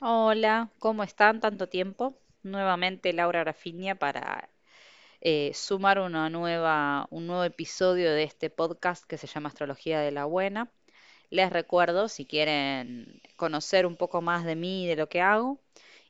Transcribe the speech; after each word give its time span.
Hola, 0.00 0.70
¿cómo 0.78 1.02
están? 1.04 1.40
Tanto 1.40 1.68
tiempo. 1.68 2.18
Nuevamente 2.42 3.12
Laura 3.12 3.40
Grafiña 3.40 3.94
para 3.94 4.48
eh, 5.20 5.52
sumar 5.54 5.98
una 6.00 6.30
nueva, 6.30 7.06
un 7.10 7.26
nuevo 7.28 7.44
episodio 7.44 8.12
de 8.12 8.24
este 8.24 8.50
podcast 8.50 9.04
que 9.06 9.18
se 9.18 9.26
llama 9.28 9.48
Astrología 9.50 10.00
de 10.00 10.12
la 10.12 10.24
Buena. 10.26 10.70
Les 11.30 11.50
recuerdo, 11.52 12.08
si 12.08 12.26
quieren 12.26 13.22
conocer 13.36 13.86
un 13.86 13.96
poco 13.96 14.22
más 14.22 14.44
de 14.44 14.56
mí 14.56 14.86
de 14.86 14.96
lo 14.96 15.08
que 15.08 15.20
hago 15.22 15.60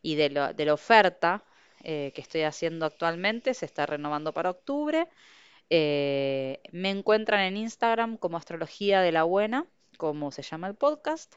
y 0.03 0.17
de, 0.17 0.31
de 0.57 0.65
la 0.67 0.75
oferta 0.75 1.45
eh, 1.85 2.13
que 2.15 2.21
estoy 2.23 2.43
haciendo 2.43 2.87
actualmente, 2.87 3.55
se 3.55 3.67
está 3.67 3.87
renovando 3.87 4.33
para 4.35 4.51
octubre. 4.51 5.09
eh, 5.71 6.61
me 6.73 6.91
encuentran 6.91 7.41
en 7.43 7.57
Instagram 7.59 8.17
como 8.19 8.37
Astrología 8.39 9.03
de 9.03 9.13
la 9.13 9.25
Buena, 9.25 9.67
como 9.99 10.33
se 10.33 10.43
llama 10.43 10.69
el 10.69 10.77
podcast. 10.77 11.37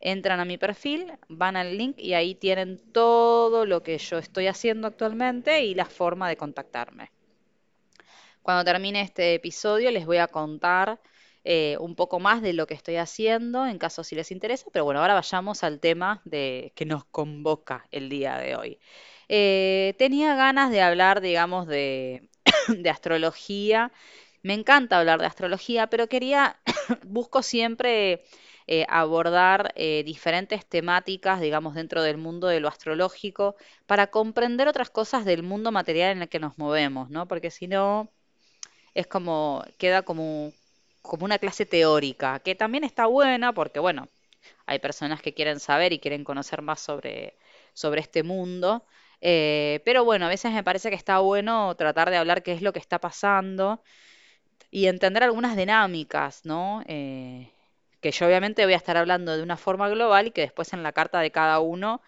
Entran 0.00 0.40
a 0.40 0.44
mi 0.44 0.58
perfil, 0.58 1.12
van 1.28 1.56
al 1.56 1.76
link 1.76 1.98
y 1.98 2.14
ahí 2.14 2.34
tienen 2.34 2.78
todo 2.92 3.66
lo 3.66 3.82
que 3.82 3.98
yo 3.98 4.18
estoy 4.18 4.46
haciendo 4.46 4.86
actualmente 4.86 5.64
y 5.64 5.74
la 5.74 5.86
forma 5.86 6.28
de 6.28 6.36
contactarme. 6.36 7.10
Cuando 8.42 8.64
termine 8.64 9.02
este 9.02 9.34
episodio 9.34 9.90
les 9.90 10.06
voy 10.06 10.18
a 10.18 10.28
contar 10.28 11.00
eh, 11.44 11.76
un 11.80 11.94
poco 11.94 12.20
más 12.20 12.42
de 12.42 12.52
lo 12.52 12.66
que 12.66 12.74
estoy 12.74 12.96
haciendo 12.96 13.66
en 13.66 13.78
caso 13.78 14.04
si 14.04 14.14
les 14.14 14.30
interesa, 14.30 14.66
pero 14.72 14.84
bueno, 14.84 15.00
ahora 15.00 15.14
vayamos 15.14 15.64
al 15.64 15.80
tema 15.80 16.20
de, 16.24 16.72
que 16.74 16.84
nos 16.84 17.04
convoca 17.04 17.86
el 17.90 18.08
día 18.08 18.36
de 18.38 18.56
hoy. 18.56 18.78
Eh, 19.28 19.94
tenía 19.98 20.34
ganas 20.34 20.70
de 20.70 20.82
hablar, 20.82 21.20
digamos, 21.20 21.66
de, 21.66 22.28
de 22.68 22.90
astrología. 22.90 23.92
Me 24.42 24.54
encanta 24.54 24.98
hablar 24.98 25.20
de 25.20 25.26
astrología, 25.26 25.88
pero 25.88 26.08
quería, 26.08 26.60
busco 27.04 27.42
siempre 27.42 28.24
eh, 28.68 28.86
abordar 28.88 29.72
eh, 29.76 30.02
diferentes 30.04 30.66
temáticas, 30.66 31.40
digamos, 31.40 31.74
dentro 31.74 32.02
del 32.02 32.18
mundo 32.18 32.48
de 32.48 32.60
lo 32.60 32.68
astrológico, 32.68 33.56
para 33.86 34.08
comprender 34.08 34.68
otras 34.68 34.90
cosas 34.90 35.24
del 35.24 35.42
mundo 35.42 35.72
material 35.72 36.12
en 36.12 36.22
el 36.22 36.28
que 36.28 36.40
nos 36.40 36.58
movemos, 36.58 37.10
¿no? 37.10 37.28
Porque 37.28 37.50
si 37.50 37.68
no, 37.68 38.10
es 38.94 39.06
como, 39.06 39.64
queda 39.78 40.02
como, 40.02 40.52
como 41.02 41.24
una 41.24 41.38
clase 41.38 41.66
teórica, 41.66 42.40
que 42.40 42.54
también 42.54 42.84
está 42.84 43.06
buena 43.06 43.52
porque, 43.52 43.80
bueno, 43.80 44.08
hay 44.66 44.78
personas 44.80 45.22
que 45.22 45.34
quieren 45.34 45.60
saber 45.60 45.92
y 45.92 46.00
quieren 46.00 46.24
conocer 46.24 46.62
más 46.62 46.80
sobre, 46.80 47.36
sobre 47.74 48.00
este 48.02 48.22
mundo. 48.22 48.84
eh, 49.20 49.80
pero 49.84 50.04
bueno, 50.04 50.26
a 50.26 50.28
veces 50.30 50.52
me 50.52 50.64
parece 50.64 50.90
que 50.90 50.96
está 50.96 51.18
bueno 51.20 51.74
tratar 51.76 52.10
de 52.10 52.16
hablar 52.18 52.42
qué 52.42 52.52
es 52.52 52.62
lo 52.62 52.72
que 52.72 52.80
está 52.80 53.00
pasando 53.00 53.82
y 54.70 54.86
entender 54.86 55.22
algunas 55.24 55.56
dinámicas, 55.56 56.44
¿no? 56.44 56.82
Que 58.00 58.10
yo 58.10 58.26
obviamente 58.26 58.64
voy 58.64 58.74
a 58.74 58.76
estar 58.76 58.96
hablando 58.96 59.36
de 59.36 59.42
una 59.42 59.56
forma 59.56 59.88
global 59.88 60.28
y 60.28 60.30
que 60.30 60.42
después 60.42 60.72
en 60.72 60.82
la 60.82 60.92
carta 60.92 61.20
de 61.20 61.30
cada 61.30 61.60
uno, 61.60 62.00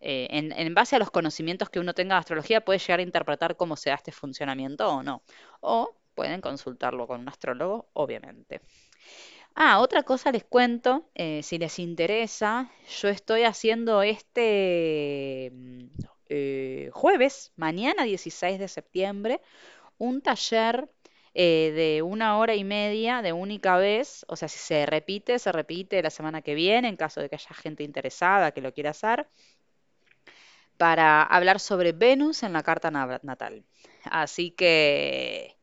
eh, 0.00 0.28
en, 0.30 0.74
base 0.74 0.96
a 0.96 0.98
los 0.98 1.10
conocimientos 1.10 1.70
que 1.70 1.80
uno 1.80 1.94
tenga 1.94 2.14
de 2.14 2.20
astrología, 2.20 2.64
puede 2.64 2.78
llegar 2.78 3.00
a 3.00 3.02
interpretar 3.02 3.56
cómo 3.56 3.76
se 3.76 3.90
da 3.90 3.96
este 3.96 4.12
funcionamiento 4.12 4.88
o 4.88 5.02
no. 5.02 5.22
O 5.60 5.94
pueden 6.14 6.40
consultarlo 6.40 7.06
con 7.06 7.20
un 7.20 7.28
astrólogo, 7.28 7.88
obviamente. 7.92 8.60
Ah, 9.54 9.80
otra 9.80 10.02
cosa 10.04 10.30
les 10.32 10.44
cuento, 10.44 11.10
eh, 11.14 11.42
si 11.42 11.58
les 11.58 11.78
interesa, 11.78 12.70
yo 13.00 13.08
estoy 13.08 13.42
haciendo 13.42 14.02
este 14.02 15.50
mm, 15.52 15.84
eh, 16.28 16.90
jueves, 16.92 17.52
mañana 17.56 18.04
16 18.04 18.58
de 18.58 18.68
septiembre, 18.68 19.40
un 19.98 20.22
taller 20.22 20.88
eh, 21.38 21.72
de 21.74 22.02
una 22.02 22.38
hora 22.38 22.54
y 22.56 22.64
media 22.64 23.22
de 23.22 23.32
única 23.32 23.78
vez, 23.78 24.26
o 24.28 24.36
sea, 24.36 24.48
si 24.48 24.58
se 24.60 24.86
repite, 24.86 25.38
se 25.40 25.52
repite 25.52 26.02
la 26.02 26.10
semana 26.10 26.42
que 26.42 26.54
viene, 26.56 26.88
en 26.88 26.96
caso 26.98 27.20
de 27.22 27.30
que 27.30 27.36
haya 27.36 27.54
gente 27.54 27.84
interesada 27.84 28.52
que 28.52 28.62
lo 28.62 28.74
quiera 28.74 28.90
hacer, 28.90 29.28
para 30.76 31.22
hablar 31.22 31.58
sobre 31.60 31.92
Venus 31.92 32.42
en 32.42 32.52
la 32.52 32.62
carta 32.62 32.90
na- 32.90 33.20
natal. 33.22 33.64
Así 34.04 34.50
que 34.52 35.56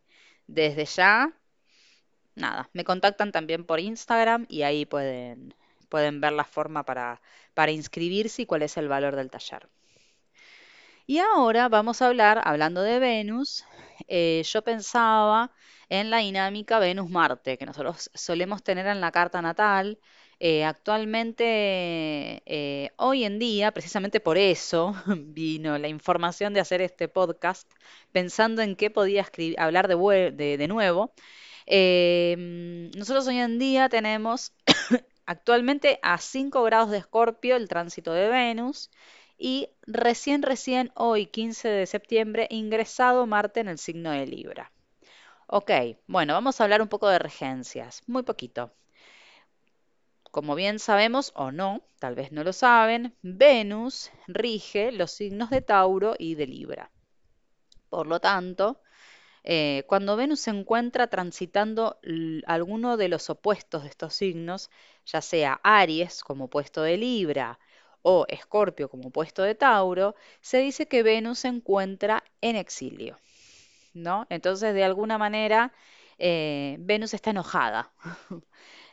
desde 0.47 0.85
ya, 0.85 1.33
nada, 2.35 2.69
me 2.73 2.83
contactan 2.85 3.31
también 3.33 3.65
por 3.65 3.79
Instagram 3.79 4.45
y 4.49 4.61
ahí 4.63 4.85
pueden, 4.85 5.53
pueden 5.89 6.21
ver 6.21 6.33
la 6.33 6.43
forma 6.45 6.83
para, 6.85 7.21
para 7.53 7.71
inscribirse 7.71 8.43
y 8.43 8.45
cuál 8.45 8.61
es 8.63 8.77
el 8.77 8.87
valor 8.87 9.15
del 9.15 9.31
taller. 9.31 9.67
Y 11.07 11.19
ahora 11.19 11.69
vamos 11.69 12.01
a 12.01 12.07
hablar, 12.07 12.41
hablando 12.45 12.81
de 12.81 12.99
Venus, 12.99 13.63
eh, 14.07 14.41
yo 14.45 14.63
pensaba 14.63 15.51
en 15.89 16.09
la 16.09 16.17
dinámica 16.19 16.79
Venus-Marte, 16.79 17.57
que 17.57 17.65
nosotros 17.65 18.09
solemos 18.13 18.63
tener 18.63 18.87
en 18.87 19.01
la 19.01 19.11
carta 19.11 19.41
natal. 19.41 19.99
Eh, 20.39 20.65
actualmente, 20.65 21.45
eh, 22.45 22.89
hoy 22.97 23.23
en 23.23 23.39
día, 23.39 23.71
precisamente 23.71 24.19
por 24.19 24.37
eso 24.37 24.95
vino 25.17 25.77
la 25.77 25.87
información 25.87 26.53
de 26.53 26.59
hacer 26.59 26.81
este 26.81 27.07
podcast, 27.07 27.71
pensando 28.11 28.61
en 28.61 28.75
qué 28.75 28.89
podía 28.89 29.21
escribir, 29.21 29.59
hablar 29.59 29.87
de, 29.87 29.95
de- 30.57 30.67
nuevo. 30.67 31.13
Eh, 31.67 32.35
nosotros 32.95 33.27
hoy 33.27 33.37
en 33.39 33.59
día 33.59 33.89
tenemos 33.89 34.53
Actualmente 35.27 35.99
a 36.03 36.17
5 36.19 36.63
grados 36.63 36.91
de 36.91 36.97
Escorpio 36.99 37.55
el 37.55 37.67
tránsito 37.67 38.13
de 38.13 38.27
Venus 38.29 38.91
y 39.37 39.69
recién, 39.81 40.41
recién 40.41 40.91
hoy, 40.95 41.25
15 41.27 41.67
de 41.67 41.85
septiembre, 41.85 42.47
ingresado 42.49 43.25
Marte 43.27 43.59
en 43.59 43.67
el 43.67 43.77
signo 43.77 44.11
de 44.11 44.25
Libra. 44.25 44.71
Ok, 45.47 45.71
bueno, 46.07 46.33
vamos 46.33 46.59
a 46.59 46.63
hablar 46.63 46.81
un 46.81 46.87
poco 46.87 47.07
de 47.07 47.19
regencias, 47.19 48.01
muy 48.07 48.23
poquito. 48.23 48.71
Como 50.31 50.55
bien 50.55 50.79
sabemos 50.79 51.31
o 51.35 51.51
no, 51.51 51.81
tal 51.99 52.15
vez 52.15 52.31
no 52.31 52.43
lo 52.43 52.51
saben, 52.51 53.15
Venus 53.21 54.11
rige 54.27 54.91
los 54.91 55.11
signos 55.11 55.49
de 55.49 55.61
Tauro 55.61 56.15
y 56.17 56.35
de 56.35 56.47
Libra. 56.47 56.91
Por 57.89 58.07
lo 58.07 58.19
tanto, 58.19 58.81
eh, 59.43 59.83
cuando 59.87 60.15
Venus 60.15 60.39
se 60.39 60.49
encuentra 60.49 61.07
transitando 61.07 61.99
alguno 62.47 62.97
de 62.97 63.09
los 63.09 63.29
opuestos 63.29 63.83
de 63.83 63.89
estos 63.89 64.15
signos, 64.15 64.71
ya 65.05 65.21
sea 65.21 65.59
Aries 65.63 66.23
como 66.23 66.49
puesto 66.49 66.81
de 66.81 66.97
Libra 66.97 67.59
o 68.13 68.25
Escorpio 68.29 68.89
como 68.89 69.11
puesto 69.11 69.41
de 69.43 69.55
Tauro, 69.55 70.15
se 70.41 70.59
dice 70.59 70.87
que 70.87 71.03
Venus 71.03 71.39
se 71.39 71.49
encuentra 71.49 72.23
en 72.41 72.55
exilio, 72.55 73.17
¿no? 73.93 74.25
Entonces, 74.29 74.73
de 74.73 74.83
alguna 74.83 75.17
manera, 75.17 75.73
eh, 76.17 76.77
Venus 76.79 77.13
está 77.13 77.31
enojada 77.31 77.91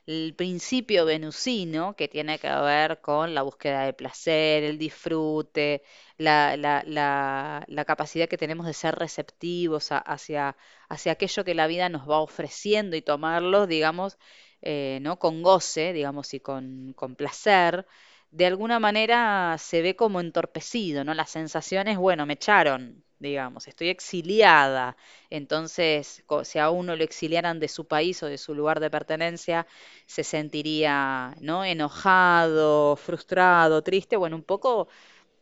el 0.07 0.35
principio 0.37 1.05
venusino, 1.07 1.95
que 1.97 2.09
tiene 2.09 2.39
que 2.39 2.49
ver 2.49 3.01
con 3.01 3.35
la 3.35 3.43
búsqueda 3.43 3.85
de 3.85 3.93
placer, 3.93 4.65
el 4.65 4.79
disfrute, 4.79 5.83
la, 6.19 6.57
la- 6.57 7.85
capacidad 7.87 8.29
que 8.29 8.39
tenemos 8.39 8.67
de 8.67 8.75
ser 8.75 8.95
receptivos 8.97 9.89
hacia, 9.93 10.57
hacia 10.89 11.13
aquello 11.13 11.45
que 11.45 11.55
la 11.55 11.67
vida 11.67 11.89
nos 11.89 12.09
va 12.09 12.21
ofreciendo 12.21 12.97
y 12.97 13.03
tomarlo, 13.03 13.67
digamos, 13.67 14.19
eh, 14.63 14.99
¿no? 15.03 15.19
Con 15.19 15.43
goce, 15.43 15.93
digamos, 15.93 16.35
y 16.35 16.41
con, 16.41 16.93
con 16.95 17.17
placer, 17.17 17.87
de 18.33 18.47
alguna 18.47 18.81
manera 18.81 19.57
se 19.59 19.83
ve 19.83 19.97
como 19.97 20.21
entorpecido, 20.21 21.05
¿no? 21.05 21.15
La 21.15 21.27
sensación 21.27 21.89
es, 21.89 21.99
bueno, 21.99 22.27
me 22.27 22.35
echaron. 22.35 23.05
digamos, 23.21 23.69
estoy 23.69 23.89
exiliada. 23.89 24.97
Entonces, 25.31 26.25
si 26.45 26.59
a 26.59 26.71
uno 26.71 26.97
lo 26.97 27.05
exiliaran 27.05 27.61
de 27.61 27.69
su 27.69 27.87
país 27.87 28.21
o 28.25 28.27
de 28.27 28.39
su 28.39 28.55
lugar 28.55 28.81
de 28.81 28.91
pertenencia, 28.91 29.67
se 30.07 30.25
sentiría, 30.25 31.35
¿no? 31.41 31.65
enojado, 31.65 32.97
frustrado, 32.97 33.83
triste. 33.83 34.17
Bueno, 34.17 34.37
un 34.37 34.43
poco 34.45 34.89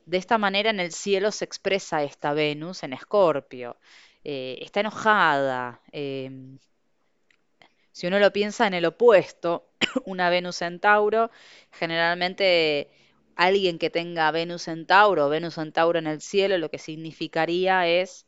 de 0.07 0.19
esta 0.19 0.39
manera 0.39 0.71
en 0.71 0.81
el 0.81 0.93
cielo 0.93 1.31
se 1.33 1.45
expresa 1.45 2.03
esta 2.03 2.33
Venus 2.35 2.83
en 2.83 2.93
Escorpio. 2.95 3.79
Eh, 4.25 4.59
está 4.63 4.81
enojada. 4.81 5.81
em, 5.93 6.59
si 7.93 8.07
uno 8.07 8.19
lo 8.19 8.33
piensa 8.33 8.67
en 8.67 8.75
el 8.75 8.85
opuesto, 8.87 9.69
una 10.07 10.31
Venus 10.31 10.63
en 10.63 10.81
Tauro, 10.81 11.31
generalmente 11.73 12.91
alguien 13.37 13.79
que 13.79 13.91
tenga 13.91 14.31
Venus 14.31 14.69
en 14.69 14.87
Tauro 14.87 15.29
Venus 15.29 15.59
en 15.59 15.73
Tauro 15.73 15.99
en 15.99 16.07
el 16.07 16.21
cielo, 16.21 16.59
lo 16.59 16.71
que 16.71 16.79
significaría 16.79 17.87
es 17.89 18.27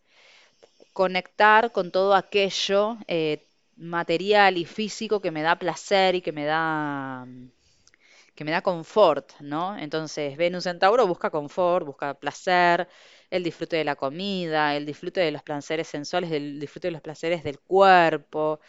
conectar 0.92 1.72
con 1.72 1.90
todo 1.92 2.14
aquello 2.14 2.98
eh, 3.08 3.46
material 3.76 4.56
y 4.58 4.64
físico 4.64 5.20
que 5.20 5.31
me 5.31 5.42
da 5.42 5.58
placer 5.58 6.14
y 6.14 6.22
que 6.22 6.32
me 6.32 6.44
da 6.44 7.26
que 8.34 8.44
me 8.44 8.50
da 8.50 8.62
confort, 8.62 9.32
¿no? 9.40 9.76
Entonces, 9.78 10.36
Venus 10.36 10.66
en 10.66 10.78
Tauro 10.78 11.06
busca 11.06 11.31
confort, 11.31 11.86
busca 11.86 12.14
placer, 12.14 12.88
el 13.31 13.42
disfrute 13.42 13.76
de 13.76 13.84
la 13.84 13.96
comida, 13.96 14.76
el 14.76 14.86
disfrute 14.86 15.20
de 15.20 15.31
los 15.31 15.42
placeres 15.42 15.88
sensuales, 15.88 16.31
el 16.32 16.58
disfrute 16.60 16.88
de 16.88 16.92
los 16.92 17.02
placeres 17.02 17.44
del 17.44 17.60
cuerpo, 17.60 18.60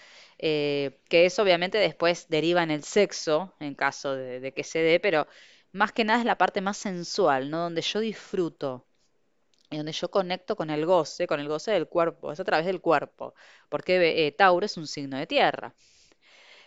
eh, 0.45 0.99
que 1.09 1.25
eso 1.25 1.41
obviamente 1.41 1.77
después 1.77 2.27
deriva 2.27 2.63
en 2.63 2.71
el 2.71 2.83
sexo, 2.83 3.53
en 3.61 3.75
caso 3.75 4.13
de, 4.13 4.51
que 4.53 4.65
se 4.65 4.79
dé, 4.79 4.99
pero 4.99 5.25
más 5.71 5.93
que 5.93 6.03
nada 6.03 6.19
es 6.19 6.25
la 6.25 6.37
parte 6.37 6.59
más 6.59 6.75
sensual, 6.75 7.49
¿no? 7.49 7.59
Donde 7.59 7.81
yo 7.81 8.01
disfruto 8.01 8.85
y 9.71 9.77
donde 9.77 9.93
yo 9.93 10.11
conecto 10.11 10.55
con 10.57 10.69
el 10.69 10.85
goce, 10.85 11.27
con 11.27 11.39
el 11.39 11.47
goce 11.47 11.71
del 11.71 11.87
cuerpo, 11.87 12.33
es 12.33 12.41
a 12.41 12.43
través 12.43 12.65
del 12.65 12.81
cuerpo, 12.81 13.35
porque 13.69 14.27
eh, 14.27 14.31
Tauro 14.33 14.65
es 14.65 14.75
un 14.77 14.87
signo 14.87 15.17
de 15.17 15.27
tierra. 15.27 15.73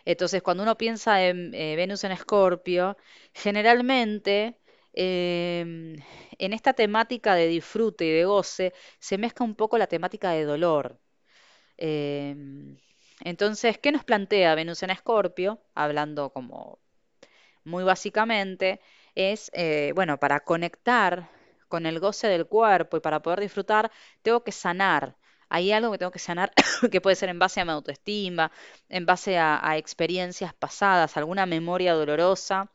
Entonces, 0.06 0.42
cuando 0.42 0.62
uno 0.62 0.78
piensa 0.78 1.26
en 1.26 1.52
eh, 1.54 1.76
Venus 1.76 2.04
en 2.04 2.12
Escorpio, 2.12 2.96
generalmente 3.34 4.58
em, 4.94 5.96
en 6.38 6.52
esta 6.54 6.72
temática 6.72 7.34
de 7.34 7.48
disfrute 7.48 8.06
y 8.06 8.10
de 8.12 8.24
goce 8.24 8.72
se 9.00 9.18
mezcla 9.18 9.44
un 9.44 9.54
poco 9.54 9.78
la 9.78 9.86
temática 9.86 10.30
de 10.30 10.44
dolor. 10.44 10.98
Em, 11.76 12.78
entonces, 13.20 13.78
¿qué 13.78 13.92
nos 13.92 14.04
plantea 14.04 14.54
Venus 14.54 14.82
en 14.82 14.90
Escorpio? 14.90 15.60
Hablando 15.74 16.30
como 16.30 16.78
muy 17.64 17.84
básicamente, 17.84 18.80
es, 19.14 19.50
eh, 19.54 19.92
bueno, 19.94 20.18
para 20.18 20.40
conectar 20.40 21.30
con 21.68 21.86
el 21.86 22.00
goce 22.00 22.28
del 22.28 22.46
cuerpo 22.46 22.96
y 22.96 23.00
para 23.00 23.20
poder 23.22 23.40
disfrutar, 23.40 23.90
tengo 24.22 24.44
que 24.44 24.52
sanar. 24.52 25.16
Hay 25.48 25.72
algo 25.72 25.92
que 25.92 25.98
tengo 25.98 26.12
que 26.12 26.18
sanar 26.18 26.52
que 26.92 27.00
puede 27.00 27.16
ser 27.16 27.28
en 27.30 27.38
base 27.38 27.60
a 27.60 27.64
mi 27.64 27.72
autoestima, 27.72 28.52
en 28.88 29.06
base 29.06 29.38
a, 29.38 29.60
a 29.68 29.76
experiencias 29.78 30.54
pasadas, 30.54 31.16
alguna 31.16 31.46
memoria 31.46 31.94
dolorosa 31.94 32.70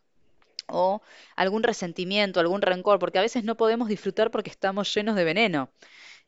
o 0.67 1.01
algún 1.35 1.63
resentimiento, 1.63 2.39
algún 2.39 2.61
rencor, 2.61 2.99
porque 2.99 3.19
a 3.19 3.21
veces 3.21 3.43
no 3.43 3.55
podemos 3.57 3.89
disfrutar 3.89 4.31
porque 4.31 4.49
estamos 4.49 4.93
llenos 4.93 5.15
de 5.15 5.23
veneno. 5.23 5.69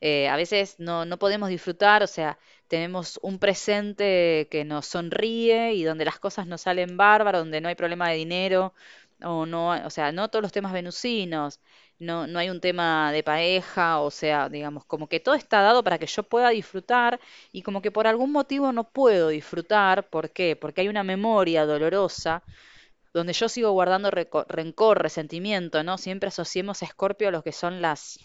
Eh, 0.00 0.28
a 0.28 0.36
veces 0.36 0.76
no, 0.78 1.04
no 1.04 1.18
podemos 1.18 1.48
disfrutar, 1.48 2.02
o 2.02 2.06
sea, 2.06 2.38
tenemos 2.68 3.18
un 3.22 3.38
presente 3.38 4.48
que 4.50 4.64
nos 4.64 4.86
sonríe 4.86 5.74
y 5.74 5.84
donde 5.84 6.04
las 6.04 6.18
cosas 6.18 6.46
nos 6.46 6.62
salen 6.62 6.96
bárbaras, 6.96 7.40
donde 7.42 7.60
no 7.60 7.68
hay 7.68 7.74
problema 7.74 8.10
de 8.10 8.16
dinero, 8.16 8.74
o 9.22 9.46
no, 9.46 9.70
o 9.70 9.90
sea, 9.90 10.12
no 10.12 10.28
todos 10.28 10.42
los 10.42 10.52
temas 10.52 10.72
venusinos, 10.72 11.60
no, 11.98 12.26
no 12.26 12.38
hay 12.38 12.50
un 12.50 12.60
tema 12.60 13.12
de 13.12 13.22
pareja, 13.22 14.00
o 14.00 14.10
sea, 14.10 14.48
digamos, 14.48 14.84
como 14.84 15.08
que 15.08 15.20
todo 15.20 15.34
está 15.34 15.62
dado 15.62 15.82
para 15.84 15.98
que 15.98 16.06
yo 16.06 16.22
pueda 16.24 16.50
disfrutar 16.50 17.20
y 17.52 17.62
como 17.62 17.80
que 17.82 17.90
por 17.92 18.06
algún 18.06 18.32
motivo 18.32 18.72
no 18.72 18.84
puedo 18.90 19.28
disfrutar, 19.28 20.08
¿por 20.10 20.30
qué? 20.30 20.56
Porque 20.56 20.80
hay 20.82 20.88
una 20.88 21.04
memoria 21.04 21.64
dolorosa 21.66 22.42
donde 23.12 23.32
yo 23.32 23.48
sigo 23.48 23.70
guardando 23.72 24.10
rencor, 24.10 25.02
resentimiento, 25.02 25.82
¿no? 25.84 25.98
Siempre 25.98 26.28
asociemos 26.28 26.82
a 26.82 26.86
Escorpio 26.86 27.28
a 27.28 27.30
lo 27.30 27.42
que 27.42 27.52
son 27.52 27.80
las, 27.80 28.18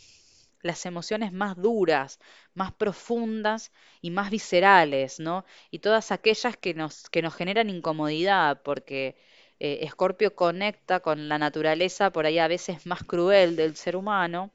las 0.61 0.85
emociones 0.85 1.31
más 1.31 1.56
duras, 1.57 2.19
más 2.53 2.71
profundas 2.73 3.71
y 4.01 4.11
más 4.11 4.29
viscerales, 4.29 5.19
¿no? 5.19 5.45
Y 5.71 5.79
todas 5.79 6.11
aquellas 6.11 6.57
que 6.57 6.73
nos, 6.73 7.09
que 7.09 7.21
nos 7.21 7.35
generan 7.35 7.69
incomodidad, 7.69 8.61
porque 8.63 9.15
eh, 9.59 9.79
Escorpio 9.81 10.35
conecta 10.35 11.00
con 11.01 11.27
la 11.29 11.38
naturaleza 11.38 12.11
por 12.11 12.25
ahí 12.25 12.39
a 12.39 12.47
veces 12.47 12.85
más 12.85 13.03
cruel 13.03 13.56
del 13.56 13.75
ser 13.75 13.95
humano. 13.95 14.51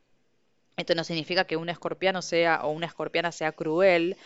Esto 0.76 0.94
no 0.94 1.04
significa 1.04 1.44
que 1.46 1.56
un 1.56 1.68
escorpiano 1.68 2.22
sea 2.22 2.64
o 2.64 2.70
una 2.70 2.86
escorpiana 2.86 3.32
sea 3.32 3.52
cruel, 3.52 4.16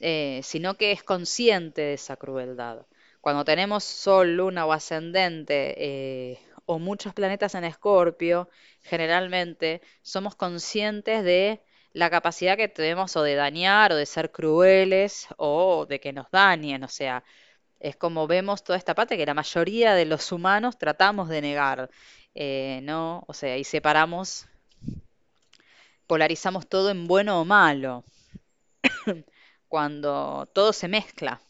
eh, 0.00 0.40
sino 0.42 0.74
que 0.76 0.92
es 0.92 1.02
consciente 1.02 1.82
de 1.82 1.94
esa 1.94 2.16
crueldad. 2.16 2.86
Cuando 3.20 3.44
tenemos 3.44 3.84
Sol, 3.84 4.36
Luna 4.36 4.66
o 4.66 4.72
ascendente 4.72 5.74
eh, 5.76 6.38
o 6.70 6.78
muchos 6.78 7.12
planetas 7.14 7.56
en 7.56 7.64
Escorpio, 7.64 8.48
generalmente 8.82 9.82
somos 10.02 10.36
conscientes 10.36 11.24
de 11.24 11.60
la 11.92 12.10
capacidad 12.10 12.56
que 12.56 12.68
tenemos 12.68 13.16
o 13.16 13.24
de 13.24 13.34
dañar 13.34 13.90
o 13.92 13.96
de 13.96 14.06
ser 14.06 14.30
crueles 14.30 15.26
o 15.36 15.86
de 15.86 15.98
que 15.98 16.12
nos 16.12 16.30
dañen. 16.30 16.84
O 16.84 16.88
sea, 16.88 17.24
es 17.80 17.96
como 17.96 18.28
vemos 18.28 18.62
toda 18.62 18.78
esta 18.78 18.94
parte 18.94 19.16
que 19.16 19.26
la 19.26 19.34
mayoría 19.34 19.94
de 19.94 20.04
los 20.04 20.30
humanos 20.30 20.78
tratamos 20.78 21.28
de 21.28 21.40
negar, 21.40 21.90
eh, 22.36 22.78
¿no? 22.84 23.24
O 23.26 23.34
sea, 23.34 23.56
y 23.56 23.64
separamos, 23.64 24.46
polarizamos 26.06 26.68
todo 26.68 26.90
en 26.90 27.08
bueno 27.08 27.40
o 27.40 27.44
malo 27.44 28.04
cuando 29.68 30.46
todo 30.52 30.72
se 30.72 30.86
mezcla, 30.86 31.40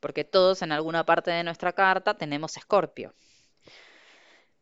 porque 0.00 0.24
todos 0.24 0.60
en 0.60 0.72
alguna 0.72 1.06
parte 1.06 1.30
de 1.30 1.42
nuestra 1.44 1.72
carta 1.72 2.18
tenemos 2.18 2.58
Escorpio. 2.58 3.14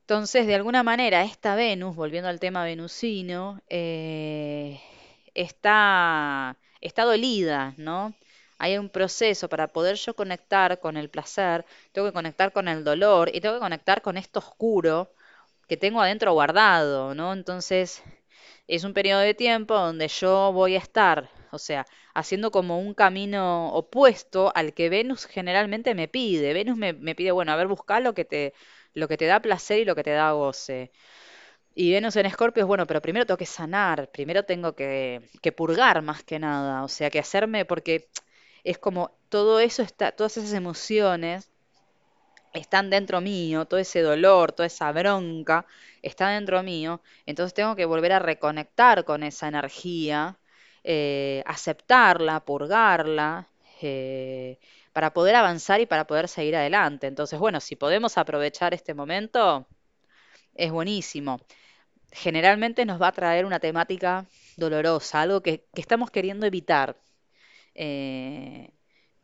Entonces, 0.07 0.47
de 0.47 0.55
alguna 0.55 0.83
manera, 0.85 1.25
esta 1.25 1.55
Venus, 1.57 1.97
volviendo 1.97 2.29
al 2.29 2.39
tema 2.41 2.65
venusino, 2.65 3.61
eh, 3.69 4.81
está, 5.35 6.57
está 6.81 7.03
dolida, 7.05 7.75
¿no? 7.77 8.15
Hay 8.59 8.79
un 8.79 8.89
proceso 8.89 9.49
para 9.49 9.67
poder 9.69 9.97
yo 9.97 10.15
conectar 10.15 10.79
con 10.81 10.97
el 10.97 11.11
placer, 11.11 11.65
tengo 11.93 12.07
que 12.09 12.13
conectar 12.15 12.53
con 12.53 12.69
el 12.69 12.85
dolor 12.85 13.31
y 13.35 13.41
tengo 13.41 13.57
que 13.57 13.61
conectar 13.61 14.01
con 14.03 14.17
esto 14.17 14.39
oscuro 14.39 15.11
que 15.69 15.77
tengo 15.77 16.01
adentro 16.03 16.33
guardado, 16.35 17.15
¿no? 17.15 17.33
Entonces, 17.33 18.03
es 18.67 18.85
un 18.85 18.95
periodo 18.95 19.21
de 19.21 19.35
tiempo 19.35 19.75
donde 19.75 20.09
yo 20.09 20.53
voy 20.53 20.75
a 20.77 20.79
estar, 20.79 21.31
o 21.53 21.59
sea, 21.59 21.87
haciendo 22.15 22.51
como 22.51 22.79
un 22.81 22.95
camino 22.95 23.73
opuesto 23.75 24.53
al 24.55 24.75
que 24.75 24.89
Venus 24.89 25.27
generalmente 25.27 25.95
me 25.95 26.09
pide. 26.09 26.53
Venus 26.53 26.77
me, 26.77 26.93
me 26.93 27.15
pide, 27.15 27.33
bueno, 27.33 27.53
a 27.53 27.57
ver, 27.57 27.67
busca 27.69 28.01
lo 28.01 28.15
que 28.15 28.25
te, 28.25 28.55
lo 28.97 29.09
que 29.09 29.17
te 29.19 29.27
da 29.27 29.41
placer 29.41 29.81
y 29.81 29.85
lo 29.85 29.95
que 29.95 30.03
te 30.03 30.11
da 30.11 30.33
goce. 30.33 30.91
Y 31.75 31.93
Venus 31.93 32.17
en 32.17 32.27
Escorpio 32.27 32.63
es 32.63 32.67
bueno, 32.67 32.87
pero 32.87 33.03
primero 33.03 33.27
tengo 33.27 33.39
que 33.39 33.47
sanar, 33.47 34.11
primero 34.11 34.45
tengo 34.45 34.75
que, 34.75 35.23
purgar 35.57 36.03
más 36.03 36.25
que 36.25 36.39
nada, 36.39 36.83
o 36.85 36.89
sea, 36.89 37.11
que 37.11 37.19
hacerme, 37.19 37.67
porque 37.67 38.09
es 38.65 38.79
como 38.79 39.13
todo 39.29 39.61
eso 39.61 39.83
está, 39.83 40.13
todas 40.13 40.39
esas 40.39 40.55
emociones 40.55 41.51
están 42.55 42.89
dentro 42.91 43.21
mío, 43.21 43.67
todo 43.67 43.81
ese 43.81 44.01
dolor, 44.01 44.53
toda 44.53 44.67
esa 44.67 44.91
bronca 44.93 45.67
está 46.03 46.31
dentro 46.31 46.63
mío, 46.63 47.03
entonces 47.27 47.55
tengo 47.55 47.77
que 47.77 47.85
volver 47.85 48.13
a 48.13 48.19
reconectar 48.21 49.05
con 49.05 49.23
esa 49.23 49.49
energía, 49.49 50.39
eh, 50.85 51.43
aceptarla, 51.47 52.41
purgarla, 52.41 53.49
eh, 53.83 54.59
para 54.97 55.13
poder 55.13 55.35
avanzar 55.37 55.81
y 55.83 55.87
para 55.87 56.07
poder 56.07 56.29
seguir 56.29 56.57
adelante. 56.57 57.07
Entonces, 57.09 57.39
bueno, 57.39 57.61
si 57.61 57.77
podemos 57.77 58.19
aprovechar 58.19 58.75
este 58.75 58.95
momento, 58.95 59.69
es 60.55 60.71
buenísimo. 60.73 61.41
Generalmente 62.13 62.85
nos 62.87 63.01
va 63.03 63.09
a 63.09 63.13
traer 63.13 63.45
una 63.47 63.61
temática 63.61 64.27
dolorosa, 64.57 65.23
algo 65.23 65.43
que, 65.43 65.67
que 65.75 65.81
estamos 65.83 66.11
queriendo 66.11 66.47
evitar. 66.47 66.97
eh, 67.75 68.71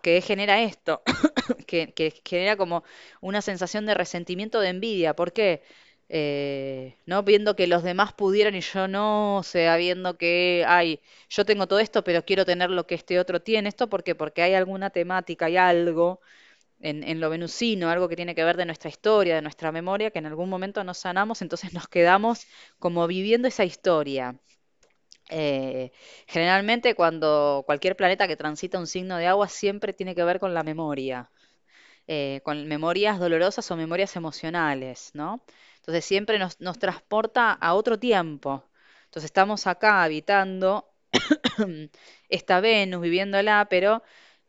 que 0.03 0.21
genera 0.23 0.63
esto, 0.63 1.03
que, 1.67 1.95
que 1.95 2.23
genera 2.27 2.57
como 2.57 2.85
una 3.23 3.43
sensación 3.43 3.87
de 3.87 3.95
resentimiento, 3.95 4.61
de 4.61 4.69
envidia. 4.71 5.15
¿Por 5.17 5.33
qué? 5.33 5.63
Eh, 6.14 6.97
¿no? 7.06 7.23
Viendo 7.23 7.56
que 7.56 7.67
los 7.67 7.82
demás 7.82 8.12
pudieran 8.12 8.55
y 8.55 8.61
yo 8.61 8.87
no, 8.87 9.38
o 9.38 9.43
sea, 9.43 9.76
viendo 9.79 10.19
que, 10.19 10.62
ay, 10.69 11.00
yo 11.31 11.44
tengo 11.47 11.67
todo 11.67 11.79
esto, 11.79 12.05
pero 12.05 12.25
quiero 12.25 12.44
tener 12.44 12.69
lo 12.70 12.87
que 12.87 12.94
este 12.94 13.19
otro 13.19 13.41
tiene. 13.41 13.69
¿Esto 13.70 13.88
por 13.88 14.05
qué? 14.05 14.14
Porque 14.14 14.43
hay 14.43 14.55
alguna 14.55 14.91
temática, 14.91 15.47
hay 15.47 15.56
algo 15.56 16.20
en, 16.81 17.05
en 17.05 17.20
lo 17.20 17.31
venusino, 17.31 17.91
algo 17.91 18.09
que 18.09 18.17
tiene 18.17 18.35
que 18.35 18.44
ver 18.44 18.56
de 18.56 18.67
nuestra 18.67 18.91
historia, 18.91 19.37
de 19.37 19.43
nuestra 19.43 19.73
memoria, 19.73 20.11
que 20.11 20.20
en 20.20 20.26
algún 20.26 20.49
momento 20.50 20.85
nos 20.85 20.99
sanamos, 20.99 21.43
entonces 21.43 21.75
nos 21.75 21.88
quedamos 21.88 22.47
como 22.79 23.06
viviendo 23.06 23.48
esa 23.48 23.65
historia. 23.65 24.37
Eh, 25.31 25.93
generalmente 26.27 26.94
cuando 26.94 27.63
cualquier 27.67 27.96
planeta 27.96 28.29
que 28.29 28.37
transita 28.37 28.79
un 28.79 28.87
signo 28.87 29.17
de 29.17 29.27
agua 29.27 29.48
siempre 29.48 29.93
tiene 29.93 30.15
que 30.15 30.25
ver 30.25 30.39
con 30.41 30.53
la 30.53 30.63
memoria, 30.63 31.31
eh, 32.08 32.41
con 32.44 32.67
memorias 32.69 33.19
dolorosas 33.20 33.70
o 33.70 33.77
memorias 33.77 34.17
emocionales, 34.17 35.10
¿no? 35.15 35.44
Entonces 35.82 36.05
siempre 36.05 36.39
nos, 36.39 36.56
transporta 36.79 37.53
a 37.53 37.74
otro 37.74 37.98
tiempo. 37.98 38.65
Entonces 39.06 39.24
estamos 39.24 39.67
acá 39.67 40.05
habitando 40.05 40.89
esta 42.29 42.60
Venus, 42.60 43.01
viviéndola, 43.03 43.67
pero 43.69 44.03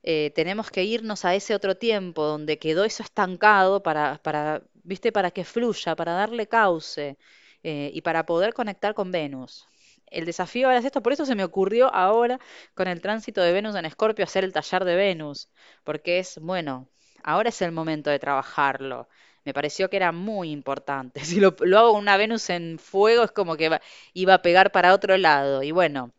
eh, 0.03 0.31
tenemos 0.35 0.69
que 0.69 0.83
irnos 0.83 1.25
a 1.25 1.33
ese 1.35 1.55
otro 1.55 1.75
tiempo 1.75 2.23
donde 2.25 2.59
quedó 2.59 2.83
eso 2.85 3.01
estancado 3.03 3.81
para, 3.83 4.19
para, 4.23 4.61
¿viste? 4.83 5.11
Para 5.11 5.31
que 5.31 5.43
fluya, 5.43 5.95
para 5.95 6.13
darle 6.13 6.47
cauce 6.47 7.17
eh, 7.63 7.89
y 7.93 8.01
para 8.01 8.25
poder 8.25 8.53
conectar 8.53 8.93
con 8.93 9.11
Venus. 9.11 9.67
El 10.07 10.25
desafío 10.25 10.67
ahora 10.67 10.79
es 10.79 10.85
esto, 10.85 11.01
por 11.01 11.13
eso 11.13 11.25
se 11.25 11.35
me 11.35 11.43
ocurrió 11.43 11.91
ahora 11.93 12.39
con 12.75 12.87
el 12.87 13.01
tránsito 13.01 13.41
de 13.41 13.53
Venus 13.53 13.75
en 13.75 13.85
Escorpio 13.85 14.25
hacer 14.25 14.43
el 14.43 14.53
taller 14.53 14.85
de 14.85 14.95
Venus, 14.95 15.49
porque 15.83 16.19
es, 16.19 16.37
bueno, 16.39 16.87
ahora 17.23 17.49
es 17.49 17.61
el 17.63 17.71
momento 17.71 18.09
de 18.11 18.19
trabajarlo. 18.19 19.09
Me 19.45 19.53
pareció 19.53 19.89
que 19.89 19.97
era 19.97 20.12
muy 20.12 20.51
importante. 20.51 21.21
Si 21.25 21.39
lo, 21.39 21.55
lo 21.62 21.79
hago 21.79 21.93
una 21.93 22.17
Venus 22.17 22.50
en 22.50 22.79
fuego 22.79 23.23
es 23.23 23.31
como 23.31 23.55
que 23.57 23.79
iba 24.13 24.33
a 24.35 24.41
pegar 24.41 24.71
para 24.71 24.93
otro 24.93 25.17
lado. 25.17 25.63
Y 25.63 25.71
bueno, 25.71 26.12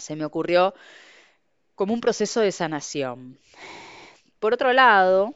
se 0.00 0.16
me 0.16 0.24
ocurrió 0.24 0.74
como 1.74 1.94
un 1.94 2.00
proceso 2.00 2.40
de 2.40 2.52
sanación. 2.52 3.38
Por 4.38 4.54
otro 4.54 4.72
lado, 4.72 5.34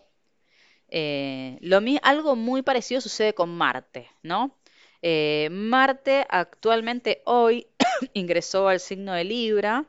eh, 0.89 1.59
lo 1.63 1.81
algo 2.03 2.37
muy 2.37 2.63
parecido 2.63 3.01
sucede 3.01 3.35
con 3.35 3.51
Marte, 3.57 4.09
¿no? 4.23 4.57
Eh, 5.03 5.49
Marte 5.53 6.27
actualmente 6.31 7.23
hoy 7.27 7.69
ingresó 8.15 8.69
al 8.69 8.81
signo 8.81 9.15
de 9.15 9.25
Libra. 9.25 9.87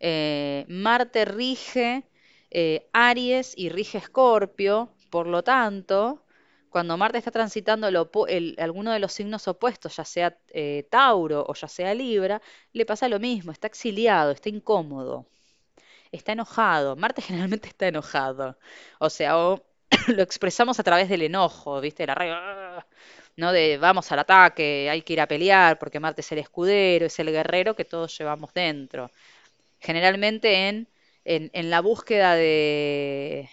eh, 0.00 0.66
Marte 0.68 1.24
rige 1.26 2.04
eh, 2.50 2.88
Aries 2.92 3.54
y 3.56 3.70
rige 3.70 3.98
Escorpio. 3.98 4.90
Por 5.10 5.28
lo 5.28 5.44
tanto, 5.44 6.24
cuando 6.76 6.98
Marte 6.98 7.16
está 7.16 7.30
transitando 7.30 7.86
alguno 7.86 8.92
de 8.92 8.98
los 8.98 9.10
signos 9.10 9.48
opuestos, 9.48 9.96
ya 9.96 10.04
sea 10.04 10.36
eh, 10.50 10.86
Tauro 10.90 11.42
o 11.48 11.54
ya 11.54 11.68
sea 11.68 11.94
Libra, 11.94 12.42
le 12.74 12.84
pasa 12.84 13.08
lo 13.08 13.18
mismo, 13.18 13.50
está 13.50 13.66
exiliado, 13.66 14.30
está 14.32 14.50
incómodo 14.50 15.26
está 16.12 16.32
enojado. 16.32 16.96
Marte 16.96 17.22
generalmente 17.28 17.68
está 17.68 17.88
enojado. 17.88 18.58
O 18.98 19.08
sea, 19.10 19.32
lo 20.08 20.22
expresamos 20.22 20.78
a 20.78 20.82
través 20.82 21.08
del 21.08 21.22
enojo, 21.22 21.80
¿viste? 21.80 22.06
La 22.06 22.14
rabia. 22.14 22.34
¡ah! 22.36 22.86
¿no? 23.36 23.52
De 23.52 23.78
vamos 23.78 24.12
al 24.12 24.18
ataque, 24.18 24.88
hay 24.90 25.02
que 25.02 25.12
ir 25.14 25.20
a 25.22 25.28
pelear, 25.28 25.78
porque 25.78 26.00
Marte 26.00 26.20
es 26.20 26.32
el 26.32 26.38
escudero, 26.38 27.06
es 27.06 27.18
el 27.18 27.30
guerrero 27.30 27.74
que 27.74 27.86
todos 27.86 28.16
llevamos 28.18 28.52
dentro. 28.52 29.10
Generalmente 29.80 30.68
en, 30.68 30.88
en, 31.24 31.70
la 31.70 31.80
búsqueda 31.80 32.34
de, 32.34 33.48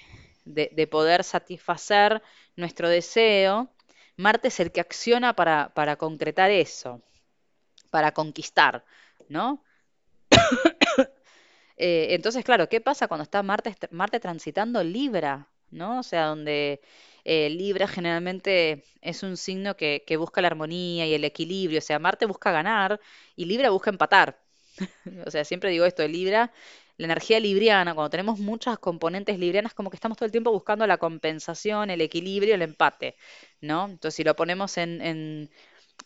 de, 0.46 0.88
poder 0.88 1.24
satisfacer 1.24 2.22
nuestro 2.56 2.90
deseo, 2.90 3.70
Marte 4.18 4.50
es 4.50 4.60
el 4.60 4.72
que 4.72 4.82
acciona 4.82 5.36
para, 5.36 5.74
para 5.74 5.96
concretar 5.98 6.52
eso, 6.52 7.02
para 7.90 8.12
conquistar, 8.14 8.86
¿no? 9.30 9.64
Eh, 11.76 12.14
entonces, 12.14 12.46
claro, 12.46 12.70
¿qué 12.70 12.82
pasa 12.82 13.08
cuando 13.08 13.24
está 13.24 13.42
Marte, 13.42 13.76
Marte 13.90 14.20
transitando 14.20 14.84
Libra? 14.84 15.50
¿no? 15.74 16.00
O 16.00 16.04
sea, 16.04 16.28
donde 16.28 16.82
eh, 17.26 17.50
Libra 17.50 17.88
generalmente 17.88 18.84
es 19.02 19.24
un 19.24 19.38
signo 19.38 19.76
que, 19.76 20.04
que, 20.08 20.18
busca 20.18 20.42
la 20.42 20.48
armonía 20.48 21.06
y 21.06 21.14
el 21.14 21.24
equilibrio. 21.26 21.80
O 21.80 21.82
sea, 21.82 22.00
Marte 22.00 22.26
busca 22.26 22.52
ganar 22.52 23.00
y 23.36 23.46
Libra 23.46 23.70
busca 23.72 23.90
empatar. 23.90 24.40
o 25.26 25.32
sea, 25.32 25.44
siempre 25.46 25.72
digo 25.72 25.86
esto 25.86 26.08
Libra. 26.08 26.52
La 26.98 27.06
energía 27.06 27.40
libriana, 27.40 27.96
cuando 27.96 28.10
tenemos 28.12 28.40
muchas 28.40 28.78
componentes 28.78 29.40
librianas, 29.40 29.74
como 29.74 29.90
que 29.90 29.98
estamos 29.98 30.18
todo 30.18 30.26
el 30.28 30.32
tiempo 30.32 30.52
buscando 30.52 30.86
la 30.86 30.98
compensación, 30.98 31.90
el 31.90 32.02
equilibrio, 32.02 32.56
el 32.56 32.62
empate, 32.62 33.16
¿no? 33.62 33.86
Entonces, 33.86 34.16
si 34.16 34.24
lo 34.24 34.36
ponemos 34.36 34.78
en, 34.78 35.50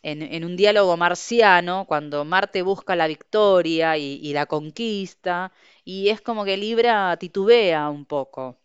un 0.04 0.56
diálogo 0.56 0.96
marciano, 0.98 1.86
cuando 1.88 2.24
Marte 2.26 2.62
busca 2.62 2.96
la 2.96 3.08
victoria 3.08 3.98
y, 3.98 4.34
la 4.34 4.46
conquista, 4.46 5.52
y 5.84 6.10
es 6.10 6.22
como 6.22 6.46
que 6.46 6.58
Libra 6.58 7.18
titubea 7.18 7.90
un 7.90 8.06
poco. 8.06 8.58